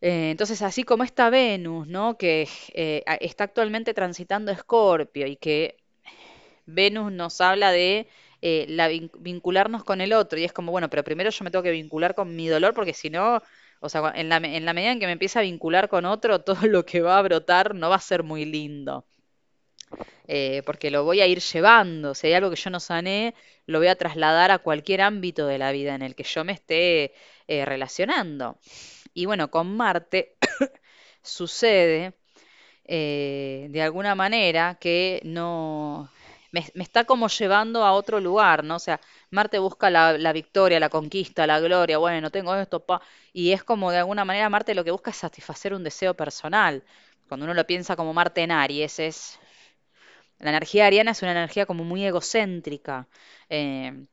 Eh, 0.00 0.30
entonces, 0.30 0.62
así 0.62 0.84
como 0.84 1.04
esta 1.04 1.30
Venus, 1.30 1.86
¿no? 1.88 2.16
que 2.18 2.48
eh, 2.74 3.02
está 3.20 3.44
actualmente 3.44 3.94
transitando 3.94 4.52
Escorpio 4.52 5.26
y 5.26 5.36
que 5.36 5.76
Venus 6.66 7.12
nos 7.12 7.40
habla 7.40 7.72
de 7.72 8.08
eh, 8.40 8.66
la, 8.68 8.88
vincularnos 8.88 9.82
con 9.84 10.00
el 10.00 10.12
otro, 10.12 10.38
y 10.38 10.44
es 10.44 10.52
como, 10.52 10.70
bueno, 10.70 10.88
pero 10.88 11.02
primero 11.04 11.30
yo 11.30 11.44
me 11.44 11.50
tengo 11.50 11.62
que 11.62 11.72
vincular 11.72 12.14
con 12.14 12.36
mi 12.36 12.48
dolor, 12.48 12.72
porque 12.74 12.94
si 12.94 13.10
no, 13.10 13.42
o 13.80 13.88
sea, 13.88 14.12
en 14.14 14.28
la, 14.28 14.36
en 14.36 14.64
la 14.64 14.72
medida 14.72 14.92
en 14.92 15.00
que 15.00 15.06
me 15.06 15.12
empieza 15.12 15.40
a 15.40 15.42
vincular 15.42 15.88
con 15.88 16.04
otro, 16.04 16.40
todo 16.44 16.66
lo 16.66 16.84
que 16.86 17.00
va 17.00 17.18
a 17.18 17.22
brotar 17.22 17.74
no 17.74 17.90
va 17.90 17.96
a 17.96 18.00
ser 18.00 18.22
muy 18.22 18.44
lindo. 18.44 19.04
Eh, 20.26 20.62
porque 20.66 20.90
lo 20.90 21.04
voy 21.04 21.20
a 21.20 21.26
ir 21.26 21.40
llevando. 21.40 22.14
Si 22.14 22.26
hay 22.26 22.34
algo 22.34 22.50
que 22.50 22.56
yo 22.56 22.70
no 22.70 22.80
sané, 22.80 23.34
lo 23.66 23.78
voy 23.78 23.88
a 23.88 23.96
trasladar 23.96 24.50
a 24.50 24.58
cualquier 24.58 25.00
ámbito 25.00 25.46
de 25.46 25.58
la 25.58 25.72
vida 25.72 25.94
en 25.94 26.02
el 26.02 26.14
que 26.14 26.24
yo 26.24 26.44
me 26.44 26.52
esté 26.52 27.14
eh, 27.48 27.64
relacionando. 27.64 28.58
Y 29.14 29.26
bueno, 29.26 29.50
con 29.50 29.76
Marte 29.76 30.36
sucede 31.22 32.14
de 32.84 33.82
alguna 33.82 34.14
manera 34.14 34.78
que 34.80 35.20
no... 35.24 36.10
Me, 36.50 36.64
está 36.82 37.04
como 37.04 37.28
llevando 37.28 37.84
a 37.84 37.92
otro 37.92 38.20
lugar, 38.20 38.64
¿no? 38.64 38.76
O 38.76 38.78
sea, 38.78 39.00
Marte 39.30 39.58
busca 39.58 39.90
la, 39.90 40.32
victoria, 40.32 40.80
la 40.80 40.88
conquista, 40.88 41.46
la 41.46 41.60
gloria, 41.60 41.98
bueno, 41.98 42.30
tengo 42.30 42.54
esto, 42.56 42.80
pa, 42.84 43.02
y 43.32 43.52
es 43.52 43.62
como 43.64 43.90
de 43.90 43.98
alguna 43.98 44.24
manera 44.24 44.48
Marte 44.48 44.74
lo 44.74 44.84
que 44.84 44.90
busca 44.90 45.10
es 45.10 45.16
satisfacer 45.16 45.74
un 45.74 45.84
deseo 45.84 46.14
personal. 46.14 46.82
Cuando 47.28 47.44
uno 47.44 47.54
lo 47.54 47.66
piensa 47.66 47.96
como 47.96 48.14
Marte 48.14 48.42
en 48.42 48.52
Aries, 48.52 48.98
es 48.98 49.38
la 50.38 50.50
energía 50.50 50.86
ariana 50.86 51.12
es 51.12 51.22
una 51.22 51.32
energía 51.32 51.66
como 51.66 51.84
muy 51.84 52.04
egocéntrica. 52.04 53.08
Eh, 53.48 54.06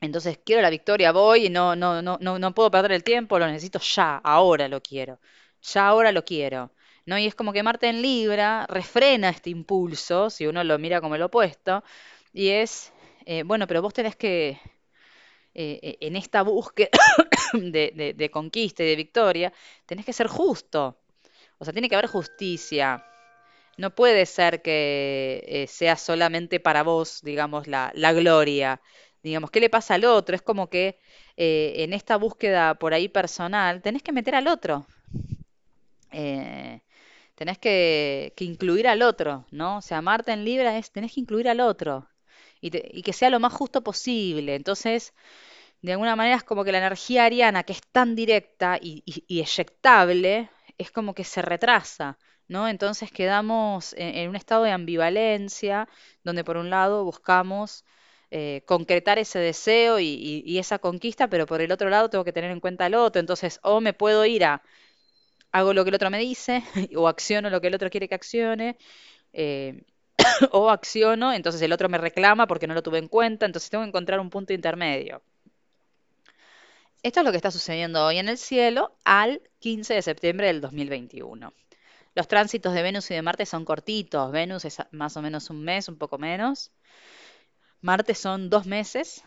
entonces 0.00 0.38
quiero 0.44 0.62
la 0.62 0.70
victoria, 0.70 1.12
voy 1.12 1.46
y 1.46 1.50
no, 1.50 1.76
no, 1.76 2.02
no, 2.02 2.18
no, 2.20 2.38
no 2.38 2.54
puedo 2.54 2.70
perder 2.70 2.92
el 2.92 3.04
tiempo, 3.04 3.38
lo 3.38 3.46
necesito 3.46 3.78
ya, 3.80 4.16
ahora 4.18 4.68
lo 4.68 4.82
quiero. 4.82 5.20
Ya 5.62 5.88
ahora 5.88 6.12
lo 6.12 6.24
quiero. 6.24 6.72
¿No? 7.06 7.18
Y 7.18 7.26
es 7.26 7.34
como 7.34 7.52
que 7.52 7.62
Marte 7.62 7.88
en 7.88 8.02
Libra 8.02 8.66
refrena 8.68 9.30
este 9.30 9.50
impulso, 9.50 10.30
si 10.30 10.46
uno 10.46 10.64
lo 10.64 10.78
mira 10.78 11.00
como 11.00 11.14
el 11.16 11.22
opuesto, 11.22 11.84
y 12.32 12.48
es, 12.48 12.92
eh, 13.26 13.42
bueno, 13.44 13.66
pero 13.66 13.82
vos 13.82 13.94
tenés 13.94 14.16
que, 14.16 14.58
eh, 15.54 15.96
en 16.00 16.16
esta 16.16 16.42
búsqueda 16.42 16.90
de, 17.52 17.92
de, 17.94 18.14
de 18.14 18.30
conquista 18.30 18.82
y 18.82 18.86
de 18.86 18.96
victoria, 18.96 19.52
tenés 19.86 20.04
que 20.06 20.12
ser 20.12 20.26
justo. 20.28 20.96
O 21.58 21.64
sea, 21.64 21.72
tiene 21.72 21.88
que 21.88 21.94
haber 21.94 22.08
justicia. 22.10 23.04
No 23.76 23.94
puede 23.94 24.26
ser 24.26 24.62
que 24.62 25.44
eh, 25.46 25.66
sea 25.68 25.96
solamente 25.96 26.60
para 26.60 26.82
vos, 26.82 27.20
digamos, 27.22 27.66
la, 27.68 27.92
la, 27.94 28.12
gloria. 28.12 28.80
Digamos, 29.22 29.50
¿qué 29.50 29.60
le 29.60 29.70
pasa 29.70 29.94
al 29.94 30.04
otro? 30.04 30.34
Es 30.34 30.42
como 30.42 30.68
que 30.68 30.98
eh, 31.36 31.74
en 31.78 31.92
esta 31.92 32.16
búsqueda 32.16 32.74
por 32.74 32.94
ahí 32.94 33.08
personal 33.08 33.80
tenés 33.82 34.02
que 34.02 34.12
meter 34.12 34.34
al 34.34 34.48
otro. 34.48 34.86
Eh, 36.10 36.80
tenés 37.34 37.58
que, 37.58 38.32
incluir 38.38 38.88
al 38.88 39.02
otro, 39.02 39.46
¿no? 39.50 39.78
O 39.78 39.82
sea, 39.82 39.98
amarte 39.98 40.32
en 40.32 40.44
Libra 40.44 40.76
es 40.78 40.90
tenés 40.92 41.14
que 41.14 41.20
incluir 41.20 41.48
al 41.48 41.60
otro 41.60 42.08
y, 42.60 42.70
y 42.98 43.02
que 43.02 43.12
sea 43.12 43.30
lo 43.30 43.40
más 43.40 43.52
justo 43.52 43.82
posible. 43.82 44.54
Entonces, 44.54 45.14
de 45.82 45.92
alguna 45.92 46.16
manera 46.16 46.36
es 46.36 46.44
como 46.44 46.64
que 46.64 46.72
la 46.72 46.78
energía 46.78 47.24
ariana, 47.26 47.64
que 47.64 47.72
es 47.74 47.82
tan 47.92 48.14
directa 48.16 48.78
y, 48.80 49.02
y, 49.06 49.24
y 49.28 49.40
eyectable, 49.40 50.50
es 50.78 50.90
como 50.92 51.14
que 51.14 51.24
se 51.24 51.42
retrasa. 51.42 52.18
¿no? 52.48 52.68
Entonces 52.68 53.10
quedamos 53.10 53.94
en, 53.98 54.28
un 54.28 54.36
estado 54.36 54.64
de 54.64 54.72
ambivalencia, 54.72 55.88
donde 56.24 56.44
por 56.44 56.56
un 56.56 56.70
lado 56.70 57.04
buscamos 57.04 57.84
eh, 58.30 58.62
concretar 58.66 59.18
ese 59.18 59.38
deseo 59.38 59.98
y, 60.00 60.58
esa 60.58 60.78
conquista, 60.78 61.28
pero 61.28 61.46
por 61.46 61.60
el 61.60 61.72
otro 61.72 61.90
lado 61.90 62.10
tengo 62.10 62.24
que 62.24 62.32
tener 62.32 62.50
en 62.50 62.60
cuenta 62.60 62.86
al 62.86 62.94
otro. 62.94 63.20
Entonces, 63.20 63.60
o 63.62 63.80
me 63.80 63.92
puedo 63.94 64.24
ir 64.26 64.44
a 64.44 64.62
hago 65.52 65.74
lo 65.74 65.84
que 65.84 65.90
el 65.90 65.94
otro 65.94 66.10
me 66.10 66.18
dice, 66.18 66.64
o 66.96 67.08
acciono 67.08 67.50
lo 67.50 67.60
que 67.60 67.68
el 67.68 67.74
otro 67.74 67.90
quiere 67.90 68.08
que 68.08 68.14
accione, 68.14 68.76
eh, 69.32 69.84
o 70.50 70.70
acciono, 70.70 71.32
entonces 71.32 71.62
el 71.62 71.72
otro 71.72 71.88
me 71.88 71.98
reclama 71.98 72.46
porque 72.46 72.66
no 72.66 72.74
lo 72.74 72.82
tuve 72.82 72.98
en 72.98 73.08
cuenta, 73.08 73.46
entonces 73.46 73.70
tengo 73.70 73.84
que 73.84 73.88
encontrar 73.88 74.20
un 74.20 74.30
punto 74.30 74.52
intermedio. 74.52 75.22
Esto 77.02 77.20
es 77.20 77.26
lo 77.26 77.32
que 77.32 77.36
está 77.36 77.50
sucediendo 77.50 78.04
hoy 78.04 78.18
en 78.18 78.28
el 78.28 78.38
cielo 78.38 78.96
al 79.04 79.42
15 79.58 79.94
de 79.94 80.02
septiembre 80.02 80.46
del 80.46 80.60
2021. 80.60 81.52
Los 82.14 82.28
tránsitos 82.28 82.74
de 82.74 82.82
Venus 82.82 83.10
y 83.10 83.14
de 83.14 83.22
Marte 83.22 83.44
son 83.44 83.64
cortitos. 83.64 84.30
Venus 84.30 84.64
es 84.64 84.78
más 84.92 85.16
o 85.16 85.22
menos 85.22 85.50
un 85.50 85.64
mes, 85.64 85.88
un 85.88 85.98
poco 85.98 86.18
menos. 86.18 86.70
Marte 87.80 88.14
son 88.14 88.50
dos 88.50 88.66
meses. 88.66 89.24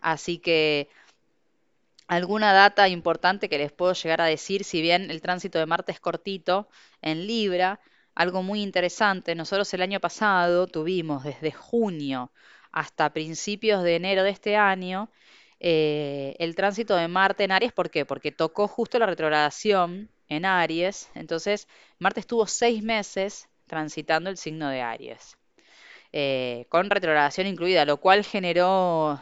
Así 0.00 0.38
que 0.38 0.88
alguna 2.06 2.52
data 2.52 2.88
importante 2.88 3.48
que 3.48 3.58
les 3.58 3.72
puedo 3.72 3.92
llegar 3.92 4.20
a 4.20 4.26
decir, 4.26 4.64
si 4.64 4.82
bien 4.82 5.10
el 5.10 5.20
tránsito 5.20 5.58
de 5.58 5.66
Marte 5.66 5.92
es 5.92 6.00
cortito 6.00 6.68
en 7.02 7.26
Libra, 7.26 7.80
algo 8.14 8.42
muy 8.42 8.62
interesante, 8.62 9.34
nosotros 9.34 9.72
el 9.74 9.82
año 9.82 10.00
pasado 10.00 10.66
tuvimos 10.66 11.24
desde 11.24 11.52
junio 11.52 12.32
hasta 12.72 13.12
principios 13.12 13.82
de 13.82 13.96
enero 13.96 14.22
de 14.22 14.30
este 14.30 14.56
año 14.56 15.10
eh, 15.60 16.36
el 16.38 16.54
tránsito 16.54 16.96
de 16.96 17.08
Marte 17.08 17.44
en 17.44 17.52
Aries, 17.52 17.72
¿por 17.72 17.90
qué? 17.90 18.04
Porque 18.04 18.32
tocó 18.32 18.68
justo 18.68 18.98
la 18.98 19.06
retrogradación 19.06 20.10
en 20.28 20.44
Aries. 20.44 21.10
Entonces, 21.14 21.68
Marte 21.98 22.20
estuvo 22.20 22.46
seis 22.46 22.82
meses 22.82 23.48
transitando 23.66 24.30
el 24.30 24.36
signo 24.36 24.68
de 24.68 24.82
Aries, 24.82 25.36
eh, 26.12 26.66
con 26.68 26.90
retrogradación 26.90 27.46
incluida, 27.46 27.84
lo 27.84 27.98
cual 27.98 28.24
generó 28.24 29.20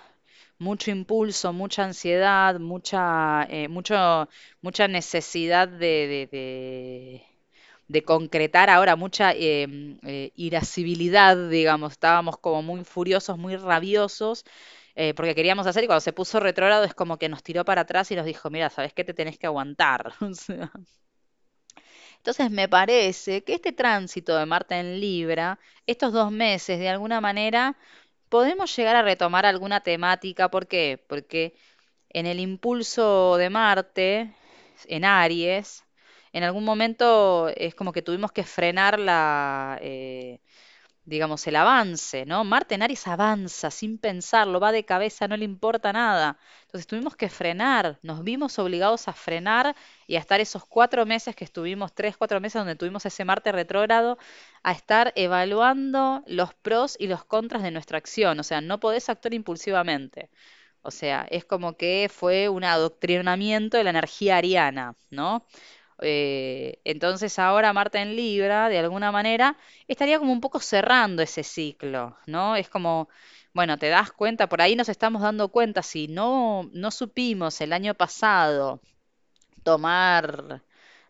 mucho 0.59 0.91
impulso, 0.91 1.53
mucha 1.53 1.85
ansiedad, 1.85 2.59
mucha, 2.61 3.45
eh, 3.51 3.69
mucha 3.69 4.89
necesidad 4.89 5.69
de, 5.69 6.29
de, 7.89 8.03
concretar 8.05 8.71
ahora, 8.71 8.97
mucha 8.97 9.33
eh, 9.33 9.67
eh, 10.03 10.33
irascibilidad, 10.37 11.37
digamos, 11.51 11.93
estábamos 11.93 12.39
como 12.39 12.63
muy 12.63 12.85
furiosos, 12.85 13.39
muy 13.39 13.57
rabiosos. 13.57 14.45
porque 15.17 15.35
queríamos 15.35 15.67
hacer 15.67 15.85
y 15.85 15.87
cuando 15.89 16.01
se 16.01 16.13
puso 16.13 16.41
retrógrado 16.41 16.85
es 16.85 16.95
como 16.95 17.19
que 17.19 17.29
nos 17.29 17.43
tiró 17.43 17.65
para 17.65 17.83
atrás 17.83 18.11
y 18.11 18.17
nos 18.17 18.27
dijo, 18.27 18.51
mira, 18.51 18.71
¿sabes 18.71 18.93
qué? 18.95 19.05
Te 19.05 19.15
tenés 19.15 19.39
que 19.39 19.47
aguantar. 19.47 20.15
Entonces 22.25 22.51
me 22.51 22.69
parece 22.69 23.45
que 23.45 23.55
este 23.55 23.73
tránsito 23.73 24.35
de 24.37 24.47
Marte 24.47 24.77
en 24.77 24.99
Libra, 24.99 25.59
estos 25.87 26.13
dos 26.13 26.33
meses, 26.33 26.79
de 26.79 26.89
alguna 26.89 27.21
manera, 27.21 27.77
podemos 28.35 28.75
llegar 28.75 28.97
a 28.97 29.03
retomar 29.03 29.47
alguna 29.47 29.81
temática. 29.81 30.51
¿Por 30.51 30.67
qué? 30.67 31.01
Porque 31.07 31.55
en 32.11 32.27
el 32.27 32.41
impulso 32.41 33.37
de 33.37 33.49
Marte, 33.49 34.35
en 34.87 35.05
Aries, 35.05 35.85
en 36.33 36.43
algún 36.43 36.65
momento 36.65 37.49
es 37.57 37.77
como 37.77 37.93
que 37.93 38.03
tuvimos 38.03 38.33
que 38.33 38.43
frenar 38.43 38.99
la, 38.99 39.79
eh, 39.81 40.41
digamos, 41.05 41.47
el 41.47 41.57
avance, 41.57 42.25
¿no? 42.27 42.45
Marte 42.45 42.75
en 42.75 42.83
Aries 42.83 43.07
avanza 43.07 43.71
sin 43.71 43.99
pensarlo, 43.99 44.61
va 44.61 44.73
de 44.73 44.85
cabeza, 44.85 45.29
no 45.29 45.37
le 45.37 45.45
importa 45.45 45.93
nada. 45.93 46.39
Entonces 46.63 46.87
tuvimos 46.87 47.17
que 47.17 47.29
frenar, 47.29 47.99
nos 48.03 48.25
vimos 48.25 48.59
obligados 48.59 49.09
a 49.09 49.13
frenar 49.13 49.77
y 50.07 50.17
a 50.17 50.21
estar 50.21 50.41
esos 50.41 50.65
cuatro 50.67 51.05
meses 51.07 51.37
que 51.37 51.45
estuvimos, 51.45 51.95
tres, 51.95 52.17
cuatro 52.17 52.41
meses 52.41 52.61
donde 52.61 52.77
tuvimos 52.77 53.05
ese 53.07 53.25
Marte 53.25 53.53
retrógrado, 53.53 54.19
a 54.63 54.73
estar 54.73 55.13
evaluando 55.17 56.23
los 56.27 56.55
pros 56.55 56.97
y 56.99 57.07
los 57.07 57.25
contras 57.25 57.63
de 57.63 57.71
nuestra 57.71 57.99
acción. 57.99 58.41
O 58.41 58.43
sea, 58.43 58.61
no 58.61 58.81
podés 58.81 59.09
actuar 59.09 59.35
impulsivamente. 59.35 60.31
O 60.83 60.91
sea, 60.91 61.27
es 61.31 61.45
como 61.45 61.77
que 61.77 62.11
fue 62.13 62.49
un 62.49 62.65
adoctrinamiento 62.65 63.77
de 63.77 63.85
la 63.85 63.91
energía 63.91 64.37
ariana, 64.37 64.97
¿no? 65.11 65.47
Eh, 66.01 66.81
entonces 66.85 67.39
ahora 67.39 67.73
Marte 67.73 67.99
en 67.99 68.17
Libra, 68.17 68.69
de 68.69 68.79
alguna 68.79 69.13
manera, 69.13 69.57
estaría 69.89 70.19
como 70.19 70.33
un 70.33 70.41
poco 70.41 70.61
cerrando 70.61 71.23
ese 71.23 71.43
ciclo, 71.45 72.17
¿no? 72.27 72.57
Es 72.57 72.69
como, 72.69 73.09
bueno, 73.55 73.79
te 73.79 73.89
das 73.89 74.13
cuenta, 74.13 74.49
por 74.49 74.61
ahí 74.63 74.77
nos 74.77 74.89
estamos 74.89 75.23
dando 75.23 75.49
cuenta, 75.49 75.83
si 75.83 76.09
no, 76.09 76.69
no 76.73 76.91
supimos 76.91 77.61
el 77.61 77.73
año 77.73 77.95
pasado 77.95 78.81
tomar, 79.63 80.63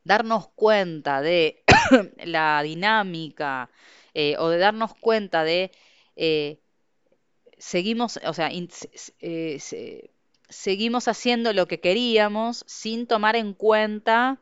darnos 0.04 0.48
cuenta 0.50 1.20
de 1.22 1.62
la 2.24 2.62
dinámica 2.62 3.70
eh, 4.14 4.36
o 4.38 4.48
de 4.48 4.58
darnos 4.58 4.94
cuenta 4.96 5.44
de 5.44 5.72
eh, 6.16 6.58
seguimos, 7.58 8.18
o 8.26 8.34
sea, 8.34 8.50
seguimos 10.48 11.08
haciendo 11.08 11.52
lo 11.52 11.66
que 11.66 11.80
queríamos 11.80 12.64
sin 12.66 13.06
tomar 13.06 13.36
en 13.36 13.54
cuenta, 13.54 14.38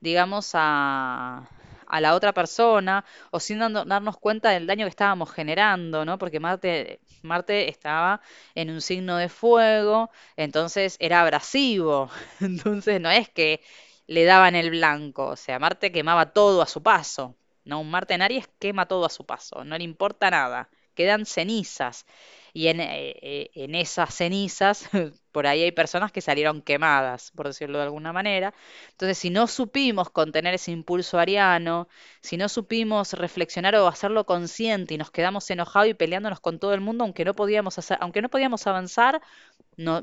digamos, 0.00 0.50
a, 0.54 1.48
a 1.86 2.00
la 2.00 2.14
otra 2.14 2.32
persona 2.32 3.04
o 3.30 3.40
sin 3.40 3.58
darnos 3.58 4.18
cuenta 4.18 4.50
del 4.50 4.66
daño 4.66 4.86
que 4.86 4.90
estábamos 4.90 5.30
generando, 5.32 6.04
¿no? 6.04 6.18
Porque 6.18 6.40
Marte, 6.40 7.00
Marte 7.22 7.68
estaba 7.68 8.20
en 8.54 8.70
un 8.70 8.80
signo 8.80 9.16
de 9.16 9.28
fuego, 9.28 10.10
entonces 10.36 10.96
era 11.00 11.20
abrasivo, 11.22 12.10
entonces 12.40 13.00
no 13.00 13.10
es 13.10 13.28
que 13.28 13.60
le 14.06 14.24
daban 14.24 14.54
el 14.54 14.70
blanco, 14.70 15.26
o 15.28 15.36
sea, 15.36 15.58
Marte 15.58 15.92
quemaba 15.92 16.32
todo 16.32 16.62
a 16.62 16.66
su 16.66 16.82
paso, 16.82 17.36
¿no? 17.64 17.80
Un 17.80 17.90
Marte 17.90 18.14
en 18.14 18.22
Aries 18.22 18.48
quema 18.58 18.86
todo 18.86 19.04
a 19.06 19.10
su 19.10 19.26
paso, 19.26 19.64
no 19.64 19.76
le 19.78 19.84
importa 19.84 20.30
nada, 20.30 20.68
quedan 20.94 21.26
cenizas. 21.26 22.06
Y 22.56 22.68
en, 22.68 22.80
eh, 22.80 23.14
eh, 23.20 23.50
en 23.54 23.74
esas 23.74 24.14
cenizas, 24.14 24.88
por 25.30 25.46
ahí 25.46 25.62
hay 25.62 25.72
personas 25.72 26.10
que 26.10 26.22
salieron 26.22 26.62
quemadas, 26.62 27.30
por 27.32 27.48
decirlo 27.48 27.76
de 27.76 27.84
alguna 27.84 28.14
manera. 28.14 28.54
Entonces, 28.92 29.18
si 29.18 29.28
no 29.28 29.46
supimos 29.46 30.08
contener 30.08 30.54
ese 30.54 30.70
impulso 30.70 31.18
ariano, 31.18 31.86
si 32.22 32.38
no 32.38 32.48
supimos 32.48 33.12
reflexionar 33.12 33.76
o 33.76 33.86
hacerlo 33.86 34.24
consciente 34.24 34.94
y 34.94 34.96
nos 34.96 35.10
quedamos 35.10 35.50
enojados 35.50 35.90
y 35.90 35.92
peleándonos 35.92 36.40
con 36.40 36.58
todo 36.58 36.72
el 36.72 36.80
mundo, 36.80 37.04
aunque 37.04 37.26
no 37.26 37.34
podíamos 37.36 37.76
hacer, 37.76 37.98
aunque 38.00 38.22
no 38.22 38.30
podíamos 38.30 38.66
avanzar, 38.66 39.20
no, 39.76 40.02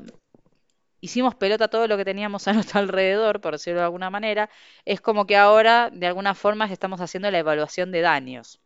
hicimos 1.00 1.34
pelota 1.34 1.66
todo 1.66 1.88
lo 1.88 1.96
que 1.96 2.04
teníamos 2.04 2.46
a 2.46 2.52
nuestro 2.52 2.78
alrededor, 2.78 3.40
por 3.40 3.54
decirlo 3.54 3.80
de 3.80 3.86
alguna 3.86 4.10
manera, 4.10 4.48
es 4.84 5.00
como 5.00 5.26
que 5.26 5.36
ahora, 5.36 5.90
de 5.92 6.06
alguna 6.06 6.36
forma, 6.36 6.66
estamos 6.66 7.00
haciendo 7.00 7.28
la 7.32 7.40
evaluación 7.40 7.90
de 7.90 8.00
daños. 8.00 8.60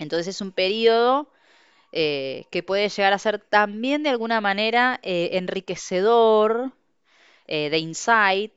Entonces 0.00 0.26
es 0.26 0.40
un 0.40 0.50
periodo 0.50 1.30
eh, 1.98 2.44
que 2.50 2.62
puede 2.62 2.90
llegar 2.90 3.14
a 3.14 3.18
ser 3.18 3.38
también 3.38 4.02
de 4.02 4.10
alguna 4.10 4.42
manera 4.42 5.00
eh, 5.02 5.30
enriquecedor, 5.32 6.72
eh, 7.46 7.70
de 7.70 7.78
insight 7.78 8.52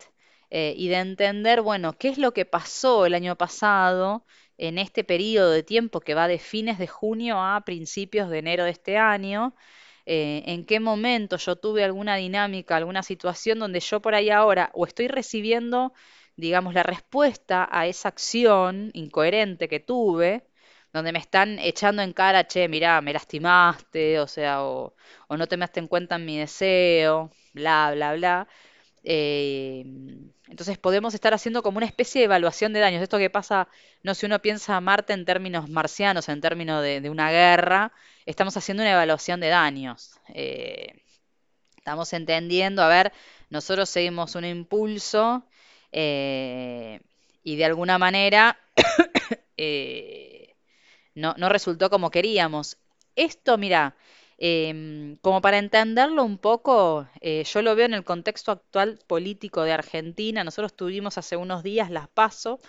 y 0.51 0.89
de 0.89 0.96
entender, 0.96 1.62
bueno, 1.62 1.93
qué 1.98 2.10
es 2.10 2.17
lo 2.17 2.34
que 2.34 2.43
pasó 2.46 3.05
el 3.05 3.13
año 3.13 3.36
pasado 3.38 4.25
en 4.58 4.77
este 4.79 5.03
periodo 5.03 5.51
de 5.51 5.63
tiempo 5.63 6.01
que 6.01 6.15
va 6.15 6.27
de 6.27 6.39
fines 6.39 6.79
de 6.79 6.88
junio 6.88 7.39
a 7.39 7.62
principios 7.62 8.29
de 8.29 8.39
enero 8.39 8.65
de 8.65 8.72
este 8.72 8.98
año, 8.98 9.55
en 10.05 10.65
qué 10.65 10.79
momento 10.79 11.38
yo 11.38 11.55
tuve 11.55 11.84
alguna 11.84 12.15
dinámica, 12.15 12.75
alguna 12.77 13.03
situación 13.03 13.60
donde 13.60 13.79
yo 13.79 14.01
por 14.01 14.15
ahí 14.15 14.31
ahora 14.31 14.72
o 14.74 14.86
estoy 14.88 15.08
recibiendo, 15.08 15.93
digamos, 16.36 16.74
la 16.74 16.84
respuesta 16.84 17.69
a 17.72 17.88
esa 17.88 18.10
acción 18.10 18.91
incoherente 18.93 19.67
que 19.69 19.79
tuve, 19.79 20.49
donde 20.93 21.12
me 21.12 21.19
están 21.19 21.60
echando 21.60 22.01
en 22.01 22.13
cara, 22.13 22.48
che, 22.48 22.67
mirá, 22.67 23.01
me 23.01 23.13
lastimaste, 23.13 24.19
o 24.19 24.27
sea, 24.27 24.63
o, 24.63 24.93
no 25.29 25.48
te 25.48 25.58
me 25.58 25.67
en 25.74 25.88
cuenta 25.88 26.15
en 26.15 26.25
mi 26.25 26.38
deseo, 26.38 27.31
bla, 27.53 27.91
bla, 27.93 28.13
bla. 28.15 28.48
Eh, 29.03 29.86
entonces 30.50 30.77
podemos 30.77 31.13
estar 31.13 31.34
haciendo 31.34 31.63
como 31.63 31.77
una 31.77 31.86
especie 31.86 32.19
de 32.22 32.25
evaluación 32.25 32.74
de 32.74 32.79
daños. 32.79 33.01
Esto 33.01 33.17
que 33.17 33.29
pasa, 33.29 33.67
no 34.03 34.15
si 34.15 34.25
uno 34.25 34.39
piensa 34.41 34.75
a 34.75 34.81
Marte 34.81 35.13
en 35.13 35.25
términos 35.25 35.69
marcianos, 35.69 36.27
en 36.29 36.41
términos 36.41 36.84
de, 36.84 37.01
de 37.01 37.10
una 37.10 37.31
guerra, 37.31 37.93
estamos 38.25 38.58
haciendo 38.58 38.84
una 38.84 38.91
evaluación 38.93 39.39
de 39.39 39.48
daños. 39.50 40.19
Eh, 40.34 41.01
estamos 41.77 42.14
entendiendo, 42.14 42.83
a 42.83 42.87
ver, 42.87 43.11
nosotros 43.50 43.90
seguimos 43.90 44.35
un 44.35 44.46
impulso 44.46 45.44
eh, 45.92 47.00
y 47.44 47.55
de 47.55 47.66
alguna 47.66 47.98
manera 47.98 48.59
eh, 49.57 50.19
no, 51.20 51.50
resultó 51.50 51.90
como 51.90 52.12
queríamos. 52.12 52.77
Esto, 53.16 53.58
mira, 53.58 53.96
em, 54.38 55.18
como 55.18 55.42
para 55.42 55.58
entenderlo 55.58 56.24
un 56.24 56.38
poco, 56.38 57.08
eh, 57.22 57.44
yo 57.44 57.62
lo 57.62 57.75
veo 57.75 57.86
en 57.86 57.94
el 57.94 58.03
contexto 58.03 58.51
actual 58.51 59.00
político 59.08 59.64
de 59.64 59.74
Argentina. 59.74 60.44
Nosotros 60.44 60.75
tuvimos 60.75 61.18
hace 61.18 61.36
unos 61.38 61.64
días 61.64 61.90
las 61.92 62.08
PASO, 62.10 62.60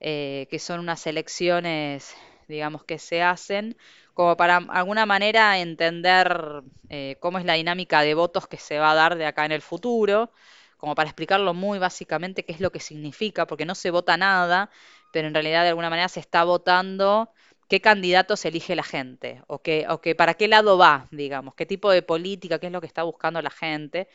eh, 0.00 0.46
que 0.50 0.58
son 0.58 0.80
unas 0.80 1.06
elecciones, 1.06 2.14
digamos, 2.48 2.84
que 2.84 2.98
se 2.98 3.22
hacen 3.22 3.76
como 4.14 4.36
para 4.36 4.56
alguna 4.56 5.06
manera 5.06 5.58
entender 5.58 6.62
eh, 6.88 7.16
cómo 7.20 7.38
es 7.38 7.44
la 7.44 7.54
dinámica 7.54 8.02
de 8.02 8.14
votos 8.14 8.46
que 8.46 8.58
se 8.58 8.78
va 8.78 8.92
a 8.92 8.94
dar 8.94 9.16
de 9.16 9.26
acá 9.26 9.44
en 9.44 9.52
el 9.52 9.62
futuro, 9.62 10.32
como 10.76 10.94
para 10.94 11.08
explicarlo 11.08 11.54
muy 11.54 11.78
básicamente 11.78 12.44
qué 12.44 12.52
es 12.52 12.60
lo 12.60 12.70
que 12.70 12.80
significa, 12.80 13.46
porque 13.46 13.66
no 13.66 13.74
se 13.74 13.90
vota 13.90 14.16
nada, 14.16 14.70
pero 15.12 15.28
en 15.28 15.34
realidad 15.34 15.62
de 15.62 15.70
alguna 15.70 15.90
manera 15.90 16.08
se 16.08 16.20
está 16.20 16.44
votando 16.44 17.32
qué 17.74 17.80
candidatos 17.80 18.44
elige 18.44 18.76
la 18.76 18.84
gente, 18.84 19.42
o 19.48 19.60
que, 19.60 19.84
o 19.88 20.00
que 20.00 20.14
para 20.14 20.34
qué 20.34 20.46
lado 20.46 20.78
va, 20.78 21.08
digamos, 21.10 21.54
qué 21.56 21.66
tipo 21.66 21.90
de 21.90 22.02
política, 22.02 22.60
qué 22.60 22.66
es 22.68 22.72
lo 22.72 22.80
que 22.80 22.86
está 22.86 23.02
buscando 23.02 23.42
la 23.42 23.50
gente. 23.50 24.06